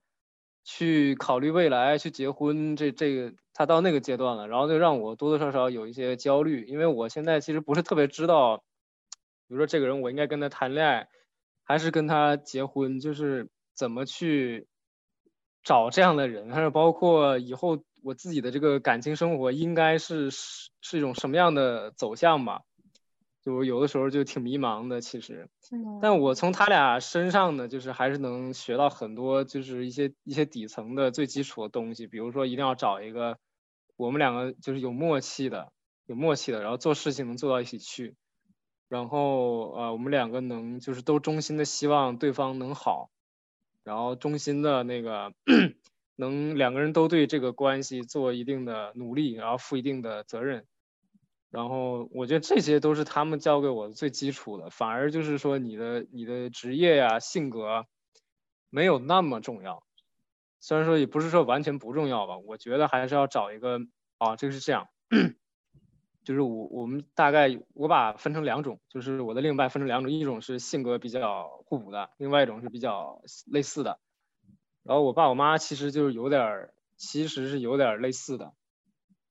[0.63, 3.33] 去考虑未来去结婚这这个。
[3.51, 8.63] 他到那个阶段了，然后就让我多多少少有一些焦虑，因为我现在其实不是特别知道，
[9.49, 11.09] 比如说这个人我应该跟他谈恋爱，
[11.65, 14.65] 还是跟他结婚，就是怎么去
[15.69, 22.63] 找这样的人，还有包括以后我自己的这个感情生活应该是是是一种什么样的走向吧，
[23.43, 25.47] 就有的时候就挺迷茫的，其实，
[26.01, 33.37] 但我从他俩身上呢，就是还是能学到很多，就是一些一些底层的最基础的东西，比如说一定要找一个。
[33.95, 35.71] 我们两个就是有默契的，
[36.07, 38.15] 有默契的，然后做事情能做到一起去，
[38.87, 43.09] 然后呃，我们两个能就是都衷心的希望对方能好，
[43.83, 45.33] 然后衷心的那个
[46.15, 50.65] 能两个人都对这个关系做一定的努力，然后负一定的责任，
[51.49, 57.85] 然后我觉得这些都是他们教给我的最基础的，反而就是说你的你的职业呀、性格
[58.69, 59.83] 没有那么重要。
[60.59, 63.79] 虽然说也不是说完全不重要吧，我觉得还是要找一个
[64.17, 64.89] 啊，这个是这样，
[66.23, 73.99] 就是我我们大概我把分成两种，就是我的另一半分成两种，一种是性格比较互补的，另外一种是比较类似的。
[74.83, 78.53] 然后我爸我妈其实就是有点，其实是有点类似的，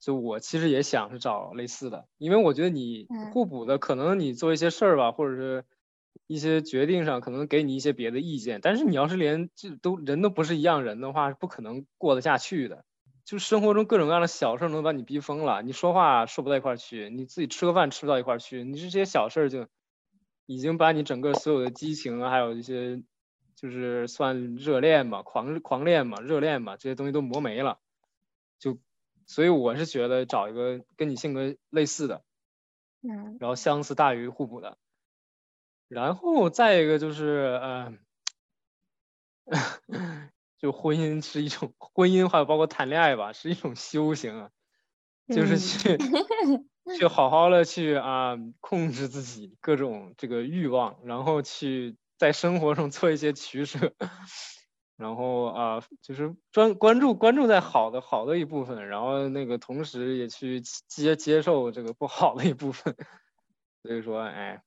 [0.01, 5.65] 就我其实也想是找类似的，因为我觉得你互补的，可能你做一些事儿吧，或者是。
[6.27, 12.85] 一些决定上可能给你一些别的意见，但是你要是连这都人都不是一样人的话，是不可能过得下去的。
[13.29, 19.69] 就生活中各种各样的小事能把你逼疯了，你说话说不到一块儿去，你自己吃个饭吃不到一块儿去，你这些小事儿就
[20.47, 23.03] 已经把你整个所有的激情啊，还有一些
[23.55, 27.79] 就是算热恋嘛，狂狂恋嘛，热恋嘛，这些东西都磨没了。
[28.59, 28.79] 就
[29.27, 32.25] 所以我是觉得找一个跟你性格类似的，
[33.03, 34.79] 嗯，然后相似大于互补的。
[35.89, 37.99] 然后再一个就是，嗯，
[40.59, 44.51] 就婚姻是一种 婚姻，还有包括谈恋爱吧，是一种修行啊，
[45.29, 45.97] 就是去
[46.99, 53.93] 去好好的去啊控制自己各种这个欲望，然后去在生活中做一些取舍，
[54.97, 62.95] 然后啊就是专关注关注在好的好的一部分，然后那个同时也去接接受这个不好的一部分，
[63.83, 64.63] 所以说哎。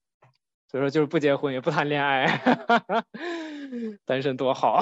[0.68, 2.40] 所以说就是不结婚也不谈恋爱，
[4.06, 4.82] 单身多好。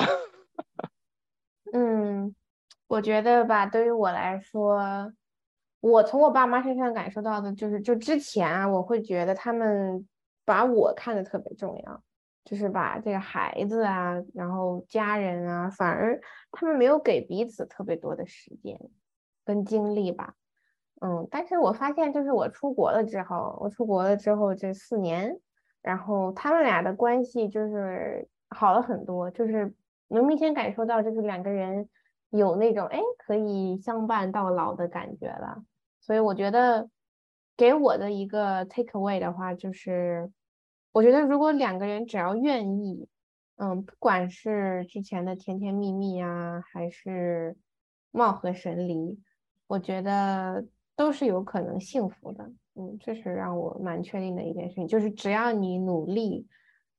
[1.74, 2.36] 嗯，
[2.88, 5.12] 我觉得吧，对于我来说，
[5.80, 10.08] 我从我爸妈身上感受到的就是，就之前啊，我会觉得他们
[10.46, 12.04] 把我看得特别重要，
[12.44, 16.20] 就是把这个孩子啊，然后家人啊，反而
[16.52, 18.80] 他们没有给彼此特别多的时间
[19.46, 20.36] 跟精力吧。
[21.02, 25.40] 嗯，但是我发现，就是我出国了之后，我出国了之后这四年。
[25.82, 29.74] 然后他们俩的关系就是好了很多，就是
[30.10, 31.88] 能明显感受到，就是两个人
[32.30, 35.64] 有那种哎可以相伴到老的感觉了。
[36.02, 36.90] 所以我觉得
[37.56, 40.32] 给我的一个 take away 的话，就是
[40.92, 43.08] 我觉得如果两个人只要愿意，
[43.58, 47.58] 嗯，不管是之前的甜甜蜜蜜啊，还是
[48.12, 49.20] 貌合神离，
[49.68, 52.52] 我觉得都是有可能幸福的。
[52.76, 56.48] 嗯，这是让我蛮确定的一件事情，就是只要你努力，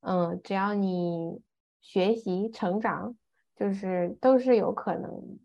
[0.00, 1.40] 嗯，只要你
[1.80, 3.16] 学习成长，
[3.56, 5.38] 就是都是有可能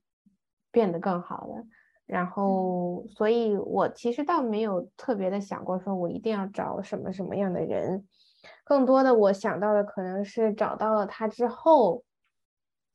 [0.72, 1.66] 变得更好的。
[2.06, 8.08] 然后，所以我其实倒没有特别的想过，说我一定要找什么什么样的人，
[8.64, 12.04] 更多的我想到的可能是找到了他之后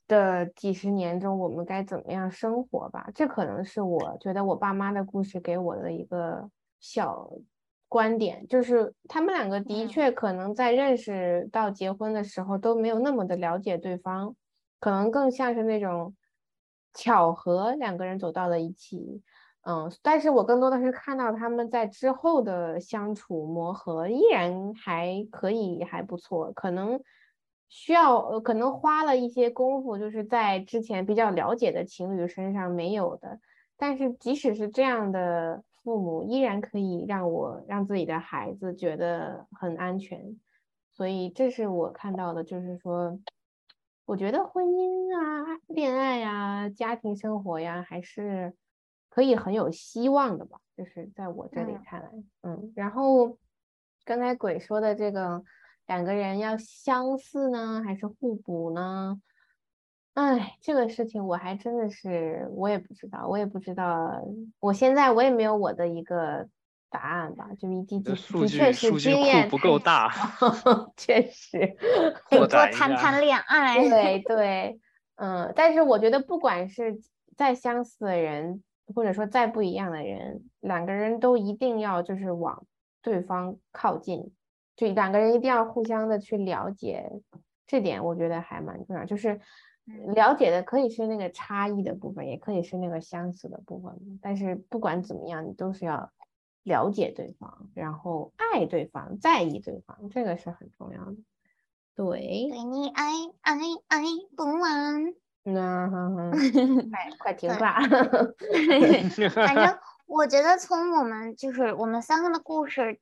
[0.06, 3.08] 的几十年中，我们该怎么样生活吧。
[3.14, 6.50] 这可能是我觉得我爸妈的故事给我的一个。
[6.82, 7.30] 小
[7.90, 14.36] 观点就是，他们两个的确可能在认识到结婚的时候都没有那么的了解对方，
[14.78, 16.14] 可能更像是那种
[16.94, 19.20] 巧合，两个人走到了一起。
[19.62, 26.52] 嗯，但是我更多的是看到他们在之后的相处磨合依然还可以，还不错。
[26.52, 27.00] 可能
[27.68, 33.40] 需要，呃可能花了一些功夫，就是在之前比较了解的情侣身上没有的。
[33.76, 35.64] 但是即使是这样的。
[35.82, 40.38] 父母依然可以让我让自己的孩子觉得很安全，
[40.92, 43.18] 所以这是我看到的，就是说，
[44.04, 48.54] 我觉得婚姻啊、恋爱呀、家庭生活呀，还是
[49.08, 50.60] 可以很有希望的吧。
[50.76, 52.10] 就是在我这里嗯看来，
[52.42, 53.38] 嗯，然后
[54.04, 55.42] 刚才鬼说的这个
[55.86, 59.20] 两个人要相似呢，还是互补呢？
[60.20, 64.22] 哎，这个事情我还真的是我也不知道，我也不知道，
[64.60, 66.46] 我现在我也没有我的一个
[66.90, 71.76] 答案吧，就一滴滴数据的确是数据库经验不够太大少确实，
[72.28, 73.38] 得多谈谈恋。
[73.38, 73.78] 爱。
[73.88, 74.80] 对对，
[75.16, 77.00] 嗯，但是我觉得不管是
[77.36, 78.62] 再相似的人，
[78.94, 82.66] 或者说再不一样的人，两个人都一定要就是往
[83.00, 84.30] 对方靠近，
[84.76, 87.10] 就两个人一定要互相的去了解，
[87.66, 89.40] 这点我觉得还蛮重要，就是嗯
[90.14, 96.10] 了解的可以是那个差异的部分，也可以是那个相似的部分，但是不管怎么样，你都是要
[96.62, 101.16] 了解对方，然后爱对方，在意对方，这个是很重要的。
[101.94, 104.02] 对，对你爱爱爱
[104.36, 105.14] 不完。
[105.42, 106.30] 那 哼哼，
[106.90, 107.80] 快快停吧。
[109.34, 113.00] 反正我觉得从我们就是我们三个的故事，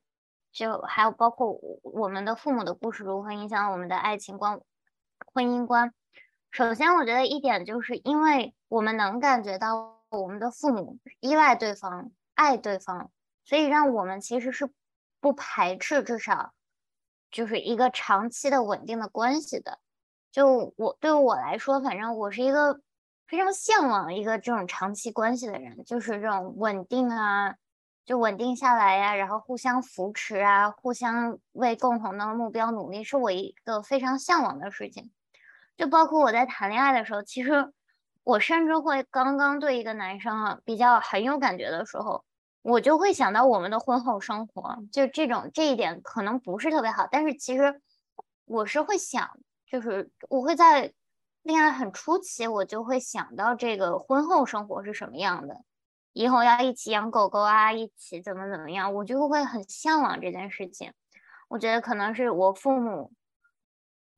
[0.51, 4.61] 就还有包括我我们的父母的故事如何影响我们的爱情观、
[5.33, 5.93] 婚姻观。
[6.51, 13.11] 首先，我觉得一点就是因为我们能感觉到我们的父母依赖对方、爱对方，
[13.45, 14.69] 所以让我们其实是
[15.21, 16.53] 不排斥至少
[17.29, 19.79] 就是一个长期的稳定的关系的。
[20.31, 22.81] 就我对我来说，反正我是一个
[23.27, 27.55] 非常向往一个这种长期关系的人，就是这种稳定啊，
[28.05, 35.11] 就稳定下来呀、然后互相扶持啊，互相为共同的目标努力，是我一个非常向往的事情。
[35.79, 37.71] 就包括我在谈恋爱的时候，其实
[38.25, 42.25] 我甚至会刚刚对一个男生啊比较很有感觉的时候，
[42.61, 47.79] 我就会想到我们的婚后生活，就这种这一点可能不是特别好，但是其实
[48.43, 50.91] 我是会想，就是我会在
[51.43, 55.61] 恋爱很初期，我就会想到这个婚后生活是什么样的，
[56.11, 60.91] 以后要一起养狗狗啊，一起怎么怎么样，我就会很向往这件事情。
[61.47, 63.13] 我觉得可能是我父母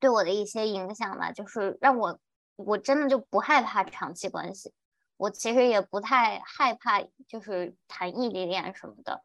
[0.02, 2.20] 对我的一些影响吧，就是让我
[2.56, 4.74] 我真的就不害怕长期关系，
[5.16, 9.24] 我其实也不太害怕就是谈异地恋什么的，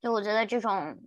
[0.00, 0.98] 就我觉得这种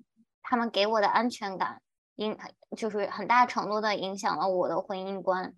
[0.42, 1.82] 他们给我的安全感
[2.16, 2.38] 影
[2.76, 5.56] 就是很大程度的影响了我的婚姻观。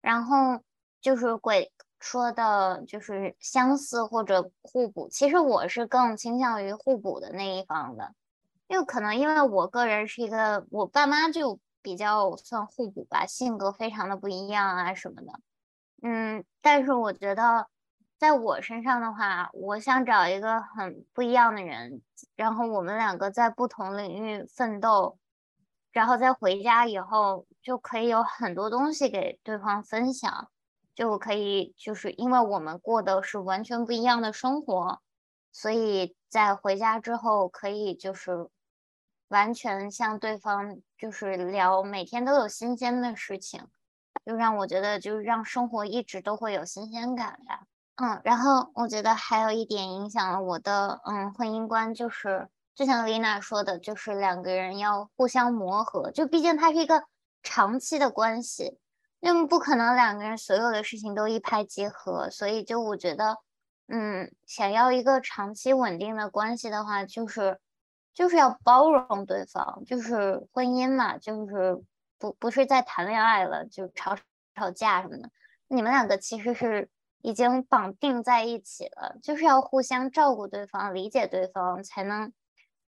[0.00, 0.60] 然后
[1.00, 5.08] 就是鬼说的，就是相似或者互补。
[5.08, 8.12] 其实我是更倾向于互补的那一方的，
[8.68, 15.40] 因为可能因为我个人是一个，我爸妈就比较算互补吧，性格非常的不一样啊什么的。
[16.02, 17.68] 嗯，但是我觉得
[18.18, 22.02] 在我身上的话，我想找一个很不一样的人，
[22.36, 25.18] 然后我们两个在不同领域奋斗。
[25.90, 30.48] 然后再回家以后，就可以有很多东西给对方分享，
[30.94, 35.00] 就可以就是因为我们过的是完全不一样的生活，
[35.50, 38.48] 所以在回家之后可以就是
[39.28, 43.66] 完全向对方就是聊，每天都有新鲜的事情，
[44.26, 47.60] 就让我觉得就是让生活一直都会有新鲜感呀。
[47.96, 52.48] 嗯，然后我觉得还有一点影响了我的嗯婚姻观就是。
[52.74, 57.02] 就像丽娜说的，就是两个人要互相磨合，就毕竟它是一个
[57.42, 58.78] 长期的关系，
[59.18, 63.38] 那么不可能两个人所有的事情都一拍即合，所以就我觉得，
[63.88, 67.58] 嗯，想要一个长期稳定的关系的话，就是
[68.18, 71.80] 就是要包容对方，就是婚姻嘛，就是
[72.18, 74.16] 不不是在谈恋爱了，就吵
[74.56, 75.30] 吵架什么的，
[75.68, 76.90] 你们两个其实是
[77.22, 82.32] 已经绑定在一起了，就是要互相照顾对方，理解对方，才能。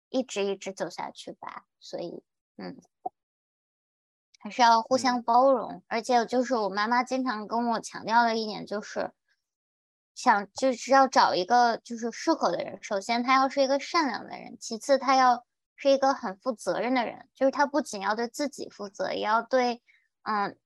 [0.10, 2.24] 一直一直走下去吧，所以，
[2.56, 2.78] 嗯，
[4.40, 5.84] 还是要互相包容。
[5.88, 9.12] 而且就是我妈妈经常跟我强调的一点就是，
[10.18, 12.80] 想就是要找一个就是适合的人。
[12.82, 15.46] 首先，他要是一个善良的人；其次，他要
[15.76, 17.30] 是一个很负责任的人。
[17.36, 19.84] 就是他不仅要对自己负责，也要对，
[20.24, 20.58] 嗯，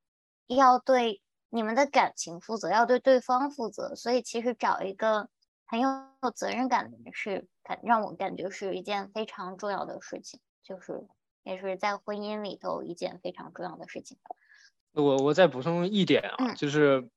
[0.47, 3.93] 要对你们的感情负责，要对对方负责。
[3.95, 5.27] 所以，其实找一个
[5.65, 5.89] 很有
[6.33, 7.47] 责任感的人是。
[7.63, 11.05] 感让我感觉是一件非常重要的事情，就是
[11.43, 14.17] 也是在婚姻里头一件非常重要的事情。
[14.93, 17.07] 我我再补充一点啊，嗯、就是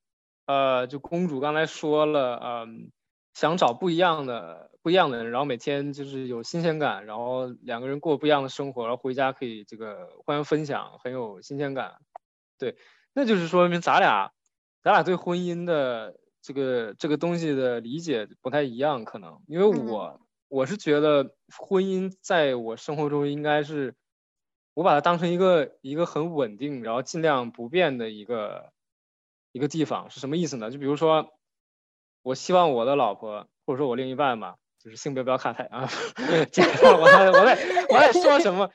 [0.46, 2.90] 呃，就公主刚才说了，嗯，
[3.32, 11.94] 想找不一样的不一样的人，然后每天就是有新鲜感，然后两个人过不一样的生活，然后回家可以这个互相分享，很有新鲜感。
[12.58, 12.76] 对，
[13.12, 14.32] 那就是说明咱俩
[14.82, 20.18] 咱俩对婚姻的这个这个东西的理解不太一样，可能因为我。
[20.18, 23.96] 嗯我是觉得婚姻在我生活中应该是
[24.74, 28.72] 我把它当成一个一个很稳定，然后尽量不变的一个
[29.54, 30.72] 一个地方，是什么意思呢？
[30.72, 31.30] 就比如说，
[32.22, 35.88] 我希望我的老婆或者说我另一半吧，就是性别不要卡太啊，
[36.18, 38.70] 我在我在我在说什么？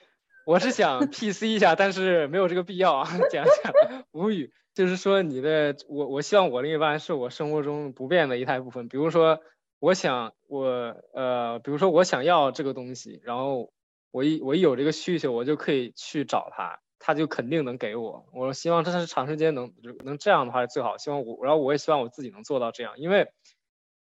[0.45, 3.73] 我是想 PC 一下，但是没有这个必要啊，讲讲
[4.11, 4.53] 无语。
[4.73, 9.41] 就是说你的我我希望我另一半是我生活中不变的一大部分，比如说
[9.79, 13.71] 我想我呃，比如说我想要这个东西，然后。
[14.11, 18.27] 我一我一有这个需求，我就可以去找他，他就肯定能给我。
[18.33, 19.73] 我希望这是长时间能
[20.03, 20.97] 能这样的话是最好。
[20.97, 23.31] 希望我，然后我也希望我自己能做到这样，因为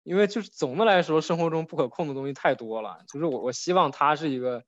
[0.03, 3.03] 因为就是总的来说，生活中不可控的东西太多了。
[3.07, 4.63] 就是我我希望他是一个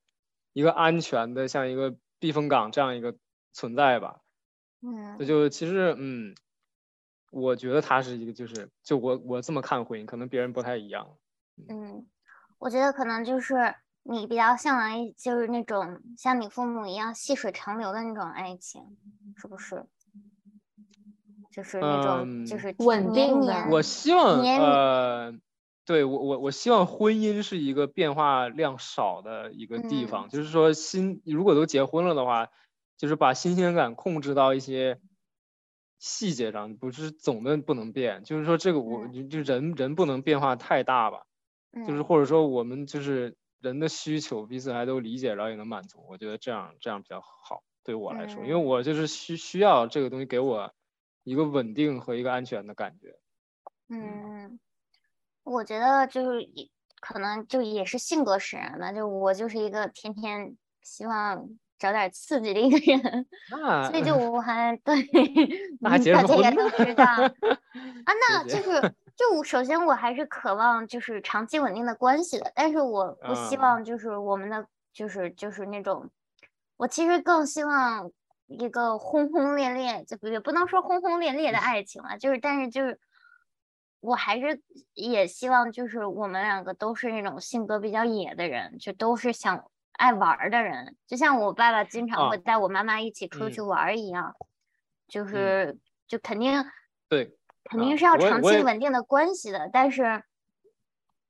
[0.53, 3.15] 一个安全的，像一个避风港这样一个
[3.53, 4.19] 存在吧。
[4.81, 6.35] 嗯，这就其实嗯，
[7.31, 11.17] 我觉得他是一个就是就我我这么看婚姻，可能别人不太一样。
[11.69, 12.05] 嗯，
[12.57, 13.55] 我觉得可能就是。
[14.03, 18.97] 你比较向往一就是那种像你父母一样细水长流的那种爱情，
[19.35, 19.85] 是不是？
[21.51, 23.67] 就是那种就是稳定的。
[23.69, 25.33] 我希望呃，
[25.83, 32.47] 对我我我希望婚姻是一个变化量少的一个地方，就是说新如果都结婚了的话，
[32.97, 34.99] 就是把新鲜感控制到一些
[35.97, 38.23] 细节上，不是总的不能变。
[38.23, 41.23] 就是说这个我就人人不能变化太大吧，
[41.87, 43.35] 就是或者说我们就是。
[43.61, 50.73] 人的需求彼此还都理解，然后也能满足，我觉得这样这样比较好，对我来说，因为我就是需需要这个东西给我
[51.23, 53.17] 一个稳定和一个安全的感觉。
[53.89, 54.59] 嗯，
[55.43, 56.69] 我觉得就是也
[57.01, 63.27] 可能就也是性格使然的，就我就是一个天天希望找点刺激的一个人，
[63.91, 65.03] 所以就我还对
[65.81, 67.33] 大家也都知道啊，
[68.29, 68.95] 那就是。
[69.19, 76.09] 就我首先我还是渴望就是长期稳定的关系的，但是我不希望就是我们的就是就是那种，
[76.77, 78.09] 我其实更希望
[78.47, 82.97] 一个轰轰烈烈，就也不能说轰轰烈烈的爱情了，就是但是就是
[83.99, 84.61] 我还是
[84.93, 94.33] 也希望就是我们两个都是那种性格比较野的人，就都是想爱玩的人，就像我爸爸经常会带我妈妈一起出去玩一样，
[95.09, 96.63] 就是就肯定
[97.09, 97.35] 对。
[97.69, 100.23] 肯定是要长期稳定的关系的，但是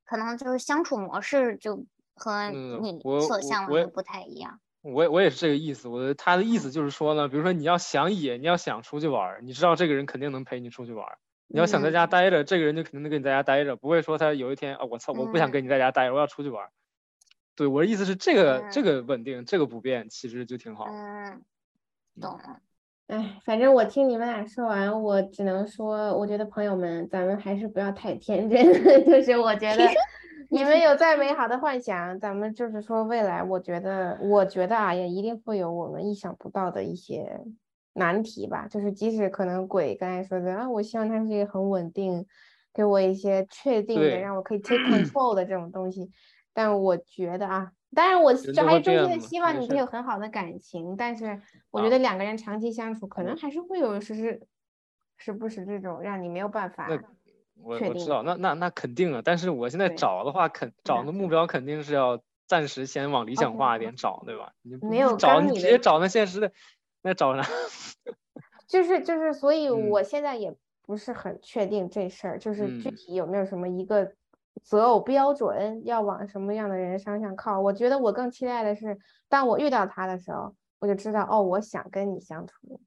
[0.06, 1.86] 可能就是相处模式就
[2.16, 4.60] 和你所向往的不太一样。
[4.82, 11.06] 我我也是这个意思，我他的意思就是说呢，比如说你要想野，你要想出去玩，你知道这个人肯定能陪你出去玩。
[11.48, 16.70] 你要想在家待着，这个人就肯定能跟你在家待着，不会说他有一天啊，我操，我不想跟你在家待着，我要出去玩。
[17.56, 20.86] 对，我的意思是这个这个稳定，这个不变，其实就挺好。
[20.88, 21.42] 嗯，
[22.22, 22.62] 懂了。
[23.10, 28.64] 哎，反正我听你们俩说完，我只能说，我觉得朋友们，咱们还是不要太天真。
[29.04, 29.84] 就是我觉得
[30.50, 37.42] 你们有再美好的幻想，咱们就是说未来，我觉得，我觉得啊，也一定会有我们意想不到的一些
[37.94, 38.68] 难题吧。
[38.70, 42.24] 就是即使可能鬼刚才说的啊，我希望他是一个很稳定，
[42.72, 46.12] 给我一些确定的，让我可以 take control 的这种东西，
[46.54, 47.72] 但我觉得啊。
[47.96, 54.42] 当然，我这还是衷心的希望你可以有很好的感情，但是我觉得两个人长期相处，可能还是会有时时
[55.18, 56.88] 时不时这种让你没有办法。
[57.62, 59.22] 我我知道，那那那肯定啊。
[59.24, 64.54] 但是我现在找的话，肯找的目标肯定是要暂时先往理想化一点找，对吧？
[64.62, 66.52] 你没有找，你直接找那现实的，
[67.02, 67.50] 那找啥？
[68.68, 74.14] 就是就是，所以我现在也不是很确定这事儿，就是具体有没有什么一个。
[74.64, 77.60] 择偶标准要往什么样的人身上靠？
[77.60, 78.98] 我觉得我更期待的是，
[79.28, 82.80] 当我遇到他的时候，我就知道哦，我想跟你相处。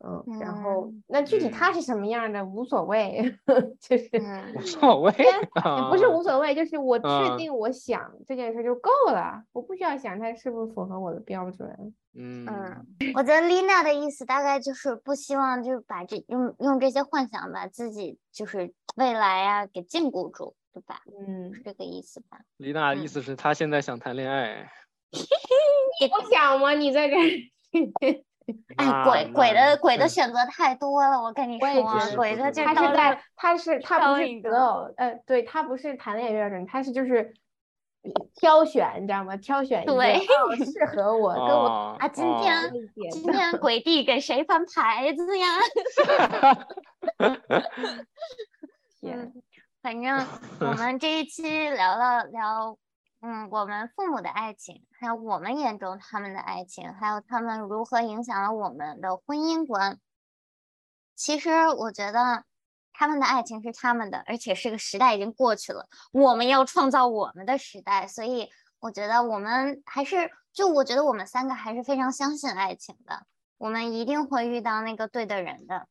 [0.00, 3.36] 嗯，然后那具体他是什么样的无所谓，
[3.82, 4.08] 就是
[4.54, 11.92] 无所谓，也不是无所谓，就是我确定我想这件事就够了，我不需要想他是不是符合我的标准。
[12.14, 20.54] 嗯嗯，我觉得丽娜的意思大概就是不希望就是把这用用这些幻想把自己就是未来呀给禁锢住。
[20.78, 21.00] 对吧？
[21.26, 22.38] 嗯，是这个意思吧？
[22.58, 24.70] 李娜意思是她现在想谈恋爱。
[26.00, 26.72] 你不想吗？
[26.72, 27.16] 你在这？
[28.76, 37.34] 哎，鬼鬼的鬼的选择太多了，我跟你说，鬼的就他是在他是他不是择偶，呃，对他不是谈恋爱标准，他是就是
[38.36, 39.36] 挑选，你知道吗？
[39.36, 39.94] 挑选一个
[40.64, 41.66] 适合我跟我
[42.00, 42.72] 啊，今天
[43.12, 45.46] 今天鬼弟给谁翻牌子呀？
[49.00, 49.32] 天。
[49.88, 50.26] 反正
[50.60, 52.76] 我们这一期聊了聊，
[53.22, 59.98] 嗯，我们父母的爱情，还有我们眼中他们的爱情，还有他们如何影响了我们的婚姻观。
[61.16, 62.44] 其实我觉得
[62.92, 68.06] 他们的爱情是他们的，而且是个时代已经过去了，我们要创造我们的时代。
[68.06, 73.24] 所以我觉得我们还是就我觉得我们三个还是非常相信爱情的，
[73.56, 75.88] 我们一定会遇到那个对的人的。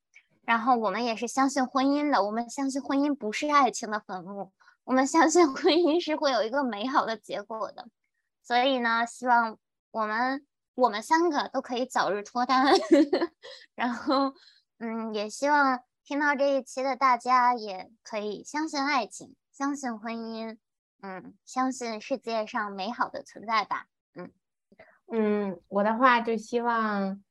[0.47, 4.53] 然后我们也是相信婚姻的，我们相信婚姻不是爱情的坟墓，
[4.85, 7.89] 我们相信婚姻是会有一个美好的结果的。
[8.41, 9.57] 所以呢，希望
[9.91, 12.73] 我们我们三个都可以早日脱单。
[13.75, 14.33] 然后，
[14.79, 20.57] 嗯，也希望听到这一期的大家也可以相信爱情，相信婚姻，
[21.01, 23.87] 嗯，相信世界上美好的存在吧。
[24.15, 24.31] 嗯
[25.11, 27.21] 嗯，我的话就希望。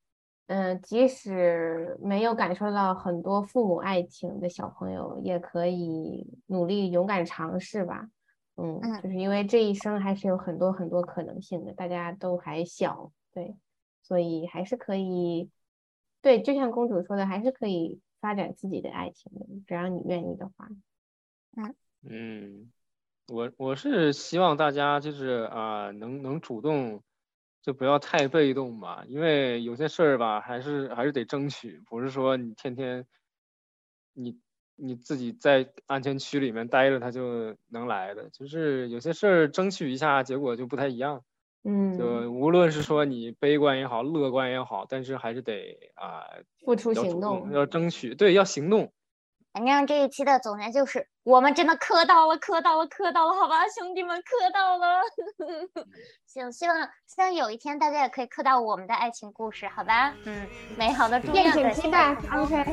[0.46, 8.08] 嗯，即使没有感受到很多父母爱情的小朋友，也可以努力勇敢尝试吧。
[8.54, 13.56] 嗯，就是因为这一生还是有很多很多可能性的，大家都还小，对，
[14.02, 15.50] 所以还是可以，
[16.22, 20.68] 对，就像公主说的，还是可以发展自己的爱情的，只要你愿意的话。
[21.56, 21.74] 嗯
[22.08, 22.72] 嗯，
[23.26, 27.02] 我我是希望大家就是啊，能能主动。
[27.66, 33.04] 就不要太被动吧，因为有些事儿吧，还是还是得争取，不是说你天天
[34.14, 34.38] 你
[34.76, 38.30] 你自己在安全区里面待着，他就能来的。
[38.30, 41.24] 就是有些事儿争取一下，结果就不太一样。
[41.64, 46.22] 嗯，就无论是说你悲观也好，乐观也好，但是还是得啊，
[46.64, 48.92] 付出行动，要争取，对，要行动。
[49.56, 55.00] 反正这一期的总结就是，我们真的磕到了，磕到了，磕到了，好吧，兄弟们，磕到了。
[56.28, 56.76] 行，希望
[57.06, 60.12] 希望有一天大家也可以磕到我们的爱情故事，好吧？
[60.24, 60.46] 嗯，
[60.76, 62.14] 美好的祝愿，敬请期待。
[62.34, 62.64] OK。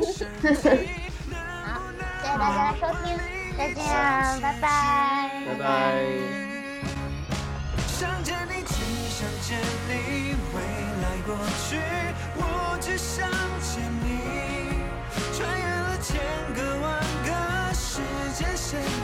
[1.64, 1.80] 好，
[2.22, 3.18] 谢谢大家的收听，
[3.58, 3.86] 再见，
[4.42, 6.53] 拜拜，拜拜。
[18.74, 19.03] 个